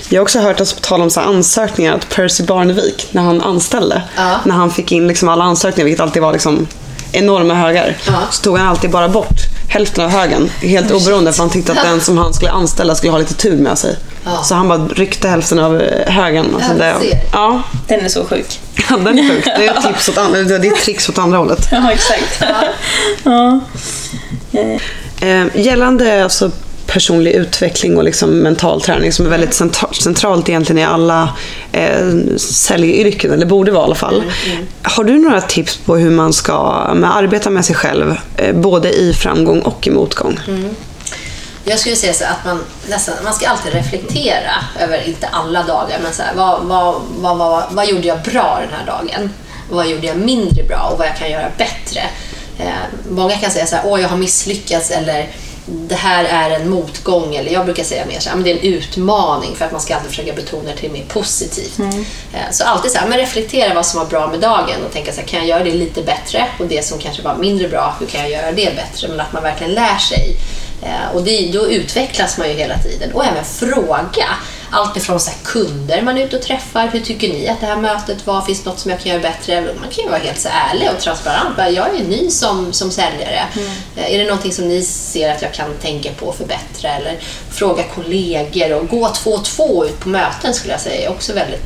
[0.10, 3.42] Jag har också hört, alltså, på tal om så ansökningar, att Percy Barnevik, när han
[3.42, 4.40] anställde, Ja.
[4.46, 6.68] när han fick in liksom alla ansökningar, vilket alltid var liksom
[7.12, 8.14] enorma högar, Ja.
[8.32, 9.38] så tog han alltid bara bort
[9.70, 10.52] hälften av högen.
[10.62, 13.58] Helt oberoende, för han tyckte att den som han skulle anställa skulle ha lite tur
[13.58, 13.96] med sig.
[14.26, 14.44] Ja.
[14.44, 16.46] Så han bara ryckte hälften av högen.
[16.56, 18.60] Alltså Ja, det, ja, Den är så sjuk.
[18.90, 19.46] ja, den är sjuk.
[19.46, 21.68] Det är tips åt andra, det är trix åt andra hållet.
[21.72, 22.44] Ja, exakt.
[23.24, 23.60] ja.
[24.52, 24.82] Eh,
[25.22, 26.52] Eh, gällande alltså
[26.88, 31.30] personlig utveckling och liksom mental träning som är väldigt centra- centralt egentligen i alla
[31.72, 32.08] eh,
[32.38, 34.24] säljyrken, eller borde vara i alla fall.
[34.82, 36.54] Har du några tips på hur man ska
[37.04, 40.40] arbeta med sig själv, eh, både i framgång och i motgång?
[41.66, 46.00] Jag skulle säga så att man, nästan, man ska alltid reflektera över, inte alla dagar,
[46.04, 49.34] men så här, vad, vad, vad, vad, vad gjorde jag bra den här dagen?
[49.70, 52.02] Vad gjorde jag mindre bra och vad jag kan göra bättre?
[52.60, 52.74] Eh,
[53.10, 55.30] många kan säga så här, åh jag har misslyckats eller
[55.66, 58.56] det här är en motgång eller jag brukar säga mer så här, men det är
[58.56, 61.80] en utmaning för att man ska alltid försöka betona det till mer positivt.
[62.34, 65.12] Eh, så alltid så här, men reflektera vad som var bra med dagen och tänka
[65.12, 66.46] så här, kan jag göra det lite bättre?
[66.60, 69.08] Och det som kanske var mindre bra, hur kan jag göra det bättre?
[69.08, 70.36] Men att man verkligen lär sig.
[70.86, 73.12] Eh, och det, då utvecklas man ju hela tiden.
[73.14, 74.26] Och även fråga.
[74.76, 76.88] Allt ifrån så här kunder man är ute och träffar.
[76.88, 78.42] Hur tycker ni att det här mötet var?
[78.42, 79.62] Finns det något som jag kan göra bättre?
[79.62, 81.58] Man kan ju vara helt så ärlig och transparent.
[81.58, 83.44] Jag är ny som, som säljare.
[83.96, 86.90] Eh, Är det någonting som ni ser att jag kan tänka på och förbättra?
[86.90, 87.18] Eller
[87.52, 91.34] fråga kollegor och gå två och två ut på möten skulle jag säga är också
[91.34, 91.64] väldigt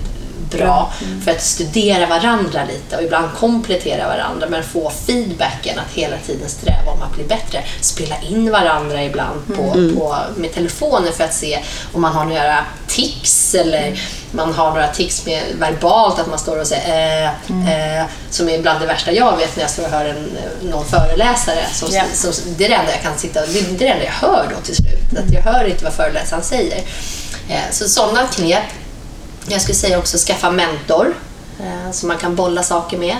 [0.49, 0.93] bra
[1.25, 6.49] för att studera varandra lite och ibland komplettera varandra men få feedbacken att hela tiden
[6.49, 7.63] sträva om att bli bättre.
[7.81, 11.59] Spela in varandra ibland på, på, med telefonen för att se
[11.93, 13.99] om man har några tics eller
[14.31, 18.61] man har några tics med verbalt, att man står och säger äh, äh, som är
[18.61, 21.65] bland det värsta jag vet när jag står och hör en, någon föreläsare.
[21.73, 22.03] Som, Ja.
[22.13, 24.61] som, det är det enda jag kan sitta det är det enda jag hör då
[24.61, 25.17] till slut.
[25.25, 26.77] Att jag hör inte vad föreläsaren säger.
[27.49, 28.63] Eh, Så sådana knep
[29.49, 31.15] jag skulle säga också skaffa mentor
[31.59, 33.15] eh, som man kan bolla saker med.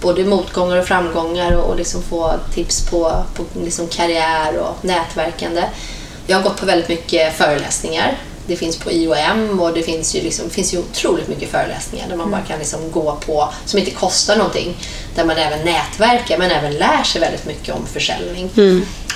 [0.00, 5.64] Både motgångar och framgångar och, och liksom få tips på, på liksom karriär och nätverkande.
[6.26, 8.18] Jag har gått på väldigt mycket föreläsningar.
[8.46, 12.08] Det finns på IOM och det finns ju, liksom, det finns ju otroligt mycket föreläsningar
[12.08, 14.76] där man bara kan liksom gå på, som inte kostar någonting.
[15.14, 18.50] Där man även nätverkar men även lär sig väldigt mycket om försäljning.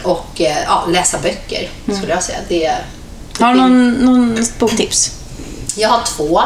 [0.03, 2.39] Och eh, ja, läsa böcker skulle jag säga.
[2.49, 2.75] Det,
[3.39, 5.13] har du någon, någon boktips?
[5.77, 6.41] Jag har två.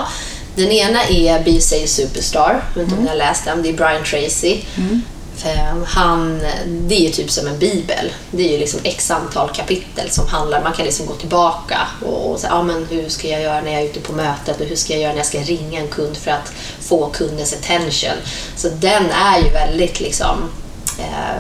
[0.55, 2.65] Den ena är Sales Superstar.
[2.75, 3.63] Jag vet inte om ni har läst den.
[3.63, 4.61] Det är Brian Tracy.
[5.37, 8.13] För Han, det är ju typ som en bibel.
[8.31, 12.31] Det är ju liksom x antal kapitel som handlar, man kan liksom gå tillbaka och,
[12.31, 14.67] och säga, ja men hur ska jag göra när jag är ute på mötet och
[14.67, 18.17] hur ska jag göra när jag ska ringa en kund för att få kundens attention.
[18.57, 20.51] Så den är ju väldigt liksom
[20.99, 21.39] eh,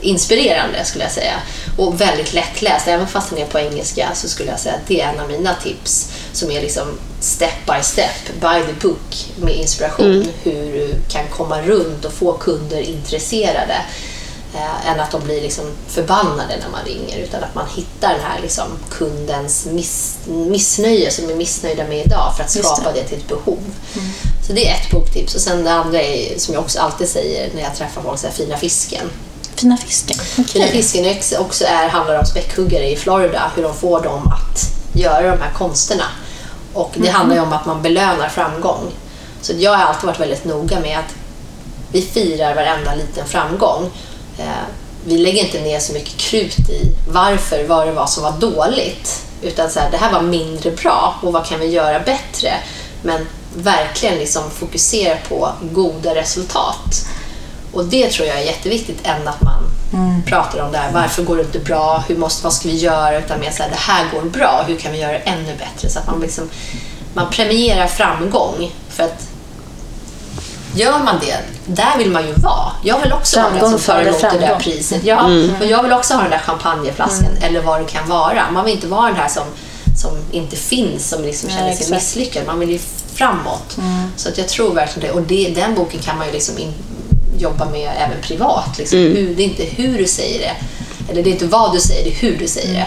[0.00, 1.34] inspirerande skulle jag säga.
[1.76, 2.88] Och väldigt lättläst.
[2.88, 5.28] Även fast den är på engelska så skulle jag säga att det är en av
[5.28, 10.28] mina tips som är liksom step by step, by the book med inspiration.
[10.42, 13.76] Hur du kan komma runt och få kunder intresserade.
[14.54, 18.24] Eh, än att de blir liksom förbannade när man ringer utan att man hittar den
[18.24, 23.02] här liksom kundens miss, missnöje som är missnöjda med idag för att skapa det.
[23.02, 23.62] till ett behov.
[24.46, 25.34] Så det är ett boktips.
[25.34, 28.26] Och sen det andra är, som jag också alltid säger när jag träffar folk, så
[28.26, 29.10] här, Fina fisken.
[29.54, 30.16] Fina fisken.
[30.38, 30.46] Okej.
[30.46, 34.60] Fina fisken också är, handlar om späckhuggare i Florida, hur de får dem att
[34.92, 36.04] göra de här konsterna.
[36.72, 38.92] Och det handlar ju om att man belönar framgång.
[39.40, 41.14] Så jag har alltid varit väldigt noga med att
[41.92, 43.90] vi firar varenda liten framgång.
[44.38, 44.44] Eh,
[45.04, 49.22] vi lägger inte ner så mycket krut i varför, vad det var som var dåligt.
[49.42, 52.54] Utan så här, det här var mindre bra och vad kan vi göra bättre?
[53.02, 57.06] Men verkligen liksom fokusera på goda resultat.
[57.72, 59.70] Och det tror jag är jätteviktigt än att man
[60.26, 60.92] pratar om det här.
[60.92, 62.04] Varför går det inte bra?
[62.08, 63.18] Hur måste, vad ska vi göra?
[63.18, 64.64] Utan mer så här, det här går bra.
[64.66, 65.88] Hur kan vi göra det ännu bättre?
[65.88, 66.48] Så att man, liksom,
[67.14, 68.72] man premierar framgång.
[68.88, 69.26] För att
[70.74, 72.72] gör man det, där vill man ju vara.
[72.82, 74.60] Jag vill också vara den Framgång som tar emot det där framgång.
[74.60, 75.04] priset.
[75.04, 75.24] Ja,
[75.60, 78.50] och jag vill också ha den där champagneflaskan eller vad det kan vara.
[78.52, 79.42] Man vill inte vara den här som,
[80.04, 82.46] som inte finns, som liksom känner sig misslyckad.
[82.46, 82.78] Man vill ju
[83.14, 83.76] framåt.
[84.16, 85.14] Så att jag tror verkligen det.
[85.14, 86.72] Och det, den boken kan man ju liksom in,
[87.38, 88.78] jobba med även privat.
[88.78, 88.98] Liksom.
[88.98, 90.56] Hur, det är inte hur du säger det.
[91.10, 92.86] Eller det är inte vad du säger, det är hur du säger det.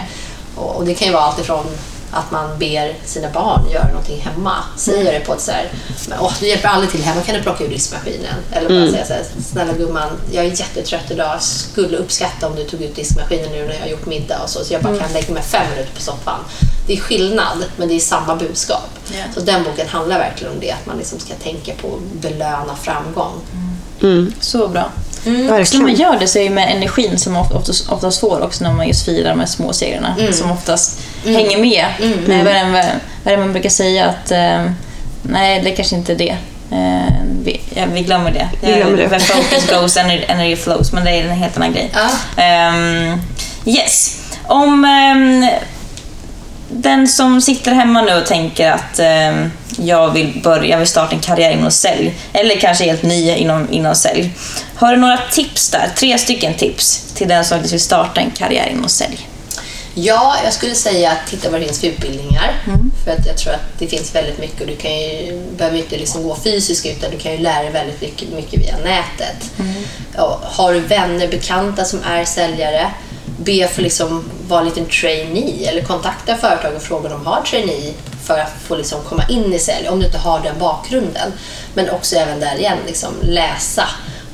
[0.54, 1.66] Och, och det kan ju vara allt ifrån
[2.10, 4.54] att man ber sina barn göra någonting hemma.
[4.76, 5.70] Säger det på ett så här,
[6.08, 8.34] men, åh, du hjälper aldrig till hemma, kan du plocka ur diskmaskinen?
[8.52, 12.64] Eller bara säga så här, snälla gumman, jag är jättetrött idag, skulle uppskatta om du
[12.64, 15.12] tog ut diskmaskinen nu när jag har gjort middag och så, så jag bara kan
[15.12, 16.40] lägga mig fem minuter på soffan.
[16.88, 18.88] Det är skillnad, men det är samma budskap.
[19.12, 19.24] Ja.
[19.34, 22.76] Så den boken handlar verkligen om det, att man liksom ska tänka på att belöna
[22.82, 23.32] framgång.
[24.40, 24.90] Så bra.
[25.66, 28.40] Så när man gör det så är det med energin som of- oftast, oftast får
[28.42, 31.86] också när man just firar de här små segrarna som oftast hänger med.
[32.26, 32.70] Nej, vad, är det,
[33.24, 34.70] vad är det man brukar säga att eh,
[35.22, 36.36] nej, det kanske inte är det.
[36.70, 37.12] Eh,
[37.44, 38.48] vi, ja, vi glömmer det.
[38.60, 39.06] Vi glömmer det.
[39.06, 41.90] Where focus goes, energy, energy flows, men det är en helt annan grej.
[41.94, 42.42] Ja.
[42.42, 43.20] Ehm,
[43.64, 44.20] yes.
[44.46, 45.46] Om ehm,
[46.68, 51.14] den som sitter hemma nu och tänker att ehm, jag vill börja, jag vill starta
[51.14, 54.30] en karriär inom sälj, eller kanske helt ny inom, inom sälj.
[54.74, 55.90] Har du några tips där?
[55.96, 59.28] Tre stycken tips till den som faktiskt vill starta en karriär inom sälj.
[59.94, 62.52] Ja, jag skulle säga att titta vad det finns för utbildningar.
[63.04, 65.96] För att jag tror att det finns väldigt mycket och du kan ju, behöver inte
[65.96, 69.50] liksom gå fysiskt utan du kan ju lära dig väldigt mycket, mycket via nätet.
[70.16, 72.90] Ja, har du vänner, bekanta som är säljare,
[73.38, 77.42] be för liksom vara en liten trainee eller kontakta företag och fråga om de har
[77.42, 81.32] trainee för att få liksom komma in i sälj om du inte har den bakgrunden.
[81.74, 83.88] Men också även där igen, liksom läsa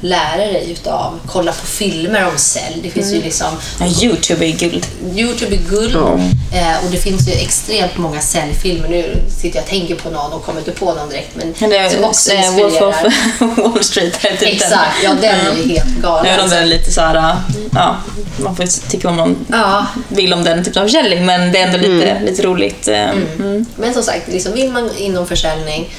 [0.05, 2.81] lära dig utav, kolla på filmer om sälj.
[2.83, 3.47] Det finns ju liksom
[3.81, 4.87] Ja, Youtube är guld.
[5.15, 8.89] Youtube är guld eh, och det finns ju extremt många säljfilmer.
[8.89, 11.71] Nu sitter jag och tänker på någon och kommer inte på någon direkt men Men
[11.71, 13.07] Det är, som också eh, Wolf inspirerar.
[13.41, 14.25] of Wall Street.
[14.25, 14.49] är typ den.
[14.49, 16.49] Exakt, ja den är ju helt galen.
[16.51, 17.37] Den är lite så här,
[17.73, 17.97] ja,
[18.39, 21.67] man får tycka om man Ja, vill om den typen av försäljning, men det är
[21.67, 22.89] ändå lite, lite roligt.
[22.89, 23.67] eh, Mm.
[23.77, 25.95] men som sagt, liksom, vill man inom försäljning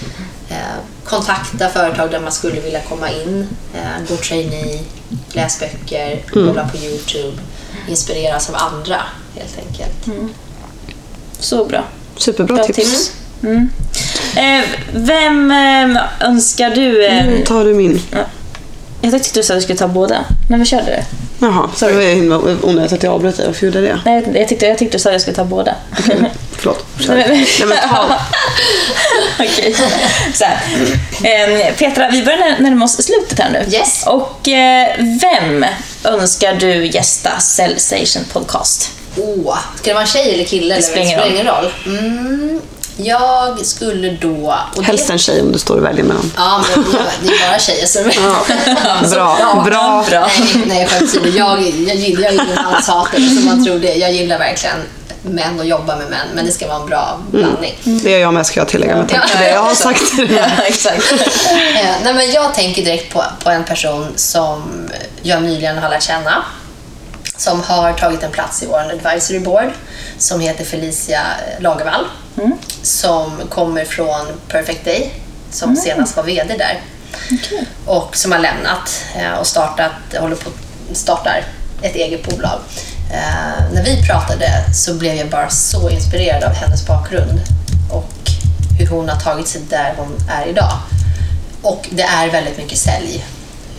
[0.49, 0.55] eh,
[1.05, 3.47] kontakta företag där man skulle vilja komma in.
[3.73, 4.79] Eh, gå trainee,
[5.33, 7.37] läs böcker, kolla på Youtube,
[7.89, 9.01] inspireras av andra
[9.35, 10.05] helt enkelt.
[11.39, 11.83] Så bra.
[12.17, 12.75] Superbra Bra tips.
[12.77, 13.11] tips.
[13.43, 13.69] Mm.
[14.35, 17.05] Eh, vem eh, önskar du...
[17.05, 18.01] Eh, Nu tar du min.
[19.01, 20.25] Jag tyckte du sa att du skulle ta båda.
[20.49, 21.05] Men vi körde det.
[21.39, 23.45] Jaha, det var onödigt att jag avbröt dig.
[23.47, 24.01] Varför gjorde jag det?
[24.05, 25.75] Nej, jag tyckte, jag tyckte du sa att jag skulle ta båda.
[26.65, 26.85] Förlåt.
[27.07, 28.19] Nej, men- Nej, men ta.
[29.39, 29.75] Okej.
[30.33, 30.59] Så här.
[31.23, 33.75] Eh, Petra, vi börjar närma oss slutet här nu.
[33.75, 34.03] Yes.
[34.07, 34.87] Och eh,
[35.21, 35.65] vem
[36.03, 38.91] önskar du gästa Cell Station Podcast?
[39.17, 40.67] Åh, ska det vara en tjej eller kille?
[40.67, 41.05] Det eller?
[41.05, 41.71] spelar ingen ingen roll.
[41.85, 42.61] Mm,
[42.97, 44.55] jag skulle då...
[44.75, 46.31] Och det- Helst en tjej om du står och väljer mellan.
[46.37, 46.83] Ja, men
[47.23, 48.03] det är bara tjejer som
[49.11, 49.37] Bra.
[49.39, 50.05] Ja, Bra.
[50.09, 50.29] Bra.
[50.55, 51.15] Nej, nej skämt.
[51.35, 53.95] Jag, jag gillar ingen manshatare som man tror det.
[53.95, 54.75] Jag gillar verkligen
[55.21, 57.75] män och jobba med män, men det ska vara en bra blandning.
[57.83, 60.01] Det gör jag med ska jag tillägga med tanke på det jag har sagt.
[60.17, 61.11] Ja, exakt.
[61.11, 64.63] Eh, nej, men jag tänker direkt på, på en person som
[65.21, 66.43] jag nyligen har lärt känna.
[67.37, 69.69] Som har tagit en plats i vår advisory board.
[70.17, 71.21] Som heter Felicia
[71.59, 72.05] Lagervall.
[72.81, 75.13] Som kommer från Perfect Day.
[75.51, 76.81] Som senast var VD där.
[77.85, 80.49] Och som har lämnat eh, och startat, håller på
[80.93, 81.43] startar
[81.81, 82.59] ett eget bolag.
[83.11, 87.41] Eh, när vi pratade så blev jag bara så inspirerad av hennes bakgrund
[87.91, 88.31] och
[88.79, 90.73] hur hon har tagit sig där hon är idag.
[91.61, 93.25] Och det är väldigt mycket sälj.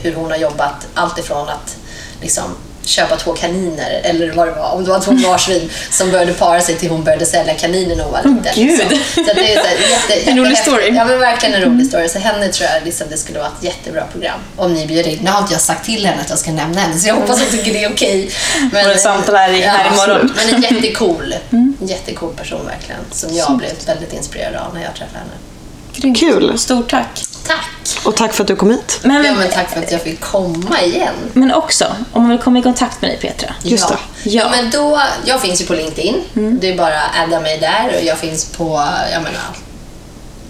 [0.02, 1.76] Hur hon har jobbat allt ifrån att
[2.20, 6.32] liksom köpa två kaniner, eller vad det var, om det var två marsvin som började
[6.32, 8.52] para sig till hon började sälja kaniner när hon var liten.
[8.54, 8.78] Gud.
[8.78, 9.24] liksom.
[9.24, 10.90] Så att det är så här, jätte, En rolig story.
[10.96, 12.08] Ja, men verkligen en rolig story.
[12.08, 14.40] Så henne tror jag liksom, det skulle vara ett jättebra program.
[14.56, 15.18] Om ni bjuder in.
[15.22, 17.36] Nu har inte jag sagt till henne att jag ska nämna henne, så jag hoppas
[17.36, 18.30] att hon tycker det är okej.
[18.72, 20.32] Men, Våra samtal här i- här imorgon.
[20.36, 23.00] Men en jättecool, en jättecool person verkligen.
[23.12, 26.14] Som jag blev väldigt inspirerad av när jag träffade henne.
[26.18, 26.58] Kul.
[26.58, 27.22] Stort tack.
[27.46, 28.04] Tack!
[28.04, 28.98] Och tack för att du kom hit.
[29.02, 31.14] Men, Ja, men tack för att jag fick komma igen.
[31.32, 33.54] men också, om man vill komma i kontakt med dig Petra.
[33.62, 33.98] Just ja.
[34.24, 34.30] det.
[34.30, 34.48] Ja.
[34.50, 36.24] Men då, jag finns ju på LinkedIn.
[36.60, 39.40] Det är bara att adda mig där och jag finns på, jag menar,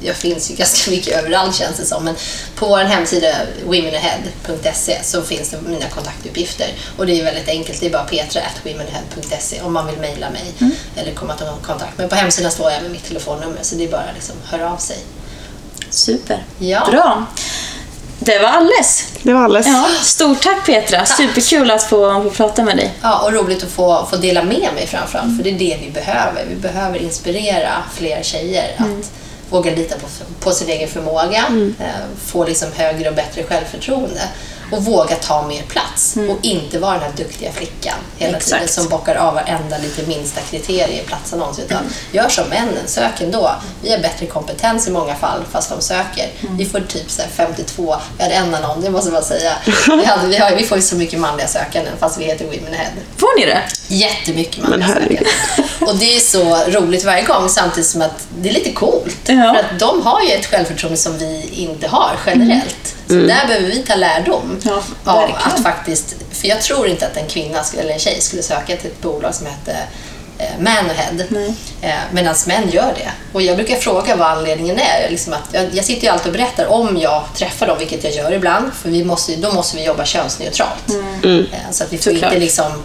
[0.01, 2.05] jag finns ju ganska mycket överallt känns det som.
[2.05, 2.15] Men
[2.55, 3.29] på vår hemsida
[3.65, 6.67] womenahead.se så finns det mina kontaktuppgifter.
[6.97, 10.73] Och det är väldigt enkelt, det är bara petra.womenahead.se om man vill mejla mig Mm.
[10.97, 11.93] eller komma till någon kontakt.
[11.99, 14.77] Men på hemsidan står jag med mitt telefonnummer så det är bara liksom höra av
[14.77, 14.99] sig.
[15.97, 16.45] Super.
[16.59, 16.89] Ja.
[16.91, 17.27] Bra.
[18.19, 19.05] Det var alles.
[19.23, 19.67] Det var alldeles.
[19.67, 21.07] Ja, stort tack Petra.
[21.07, 22.95] Superkul att få, få prata med dig.
[23.03, 25.91] Ja, och roligt att få, få dela med mig framförallt, för det är det vi
[25.91, 26.45] behöver.
[26.49, 29.11] Vi behöver inspirera fler tjejer att
[29.51, 30.07] våga lita på,
[30.41, 31.45] på sin egen förmåga,
[31.81, 31.87] eh,
[32.27, 34.23] få liksom högre och bättre självförtroende
[34.73, 38.73] och våga ta mer plats och inte vara den här duktiga flickan hela tiden Exakt.
[38.75, 41.59] som bockar av varenda lite minsta kriterie i platsannons.
[41.59, 43.51] Utan gör som männen, sök ändå.
[43.83, 46.31] Vi har bättre kompetens i många fall fast de söker.
[46.51, 49.53] Vi får typ så här 52, vi hade en annons, det måste jag bara säga.
[49.87, 52.75] Vi, hade, vi, har, vi får ju så mycket manliga sökanden fast vi heter Women
[52.75, 52.91] Ahead.
[53.17, 53.63] Får ni det?
[53.89, 55.27] Jättemycket Men manliga herregud.
[55.57, 55.93] sökande.
[55.93, 59.17] Och det är så roligt varje gång samtidigt som att det är lite coolt.
[59.27, 59.35] Ja.
[59.35, 62.95] För att de har ju ett självförtroende som vi inte har generellt.
[63.09, 67.17] Så där behöver vi ta lärdom Ja, av att faktiskt, för jag tror inte att
[67.17, 69.77] en kvinna eller en tjej skulle söka till ett bolag som hette
[70.39, 71.21] eh, Manahead.
[71.83, 73.11] Eh, Medan män gör det.
[73.33, 75.11] Och jag brukar fråga vad anledningen är.
[75.11, 78.13] Liksom att jag, jag sitter ju alltid och berättar om jag träffar dem, vilket jag
[78.15, 78.73] gör ibland.
[78.75, 80.91] För vi måste, då måste vi jobba könsneutralt.
[81.25, 81.41] Eh,
[81.71, 82.33] Så att vi får Såklart.
[82.33, 82.83] inte liksom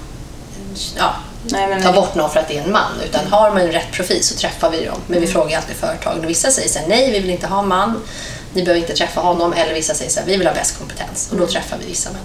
[0.98, 1.14] ja,
[1.46, 2.92] Nej, men ta bort någon för att det är en man.
[3.06, 4.98] Utan har man rätt profil så träffar vi dem.
[5.08, 6.20] Men vi frågar alltid företagen.
[6.24, 8.02] Och vissa säger så här, nej vi vill inte ha man.
[8.54, 9.54] Ni behöver inte träffa honom.
[9.54, 11.30] Eller vissa säger så här, vi vill ha bäst kompetens.
[11.32, 12.22] Och då träffar vi vissa män.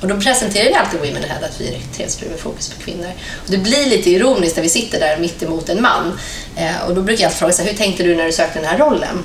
[0.00, 3.10] Och då presenterar vi alltid Women Ahead att vi är rekryteringsbyrå med fokus på kvinnor.
[3.44, 6.18] Och det blir lite ironiskt när vi sitter där mitt emot en man.
[6.56, 8.58] Eh, och då brukar jag alltid fråga så här, hur tänkte du när du sökte
[8.58, 9.24] den här rollen?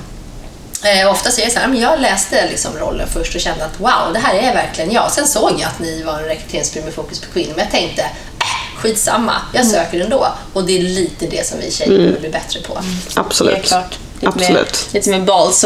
[0.84, 3.80] Eh, ofta säger jag så här, men jag läste liksom rollen först och kände att
[3.80, 5.12] wow, det här är verkligen jag.
[5.12, 8.02] Sen såg jag att ni var en rekryteringsbyrå med fokus på kvinnor, men jag tänkte,
[8.02, 10.26] äh, skitsamma, jag söker ändå.
[10.52, 12.78] Och det är lite det som vi tjejer behöver bli bättre på.
[13.14, 13.74] Absolut.
[14.20, 14.86] Lite Absolut.
[14.92, 15.64] Mer, lite mer balls.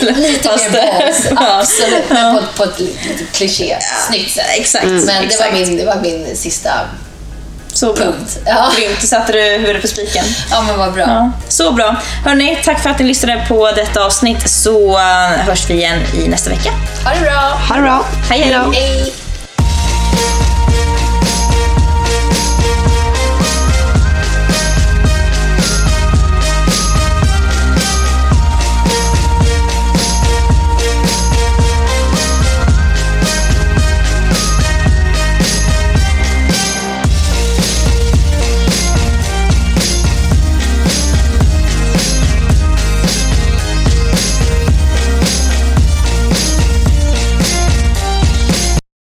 [0.00, 1.60] Lite Fast- mer balls, Ja.
[1.60, 3.76] absolut, men på, på ett lite kliché,
[4.08, 4.44] snyggt sätt.
[4.58, 4.84] Exakt.
[4.84, 5.52] Men det var, exakt.
[5.52, 6.70] min, det var min sista
[7.72, 8.04] Så bra.
[8.04, 8.38] punkt.
[8.46, 10.24] Ja, Grymt, då satte du huvudet på spiken.
[10.50, 11.02] ja men vad bra.
[11.02, 11.96] Ja, så bra.
[12.24, 15.04] Hörni, tack för att ni lyssnade på detta avsnitt så eh,
[15.46, 16.70] hörs vi igen i nästa vecka.
[17.04, 17.32] Ha det bra.
[17.68, 18.04] Ha det bra.
[18.30, 18.54] Hej, hej.
[18.72, 19.12] Hej!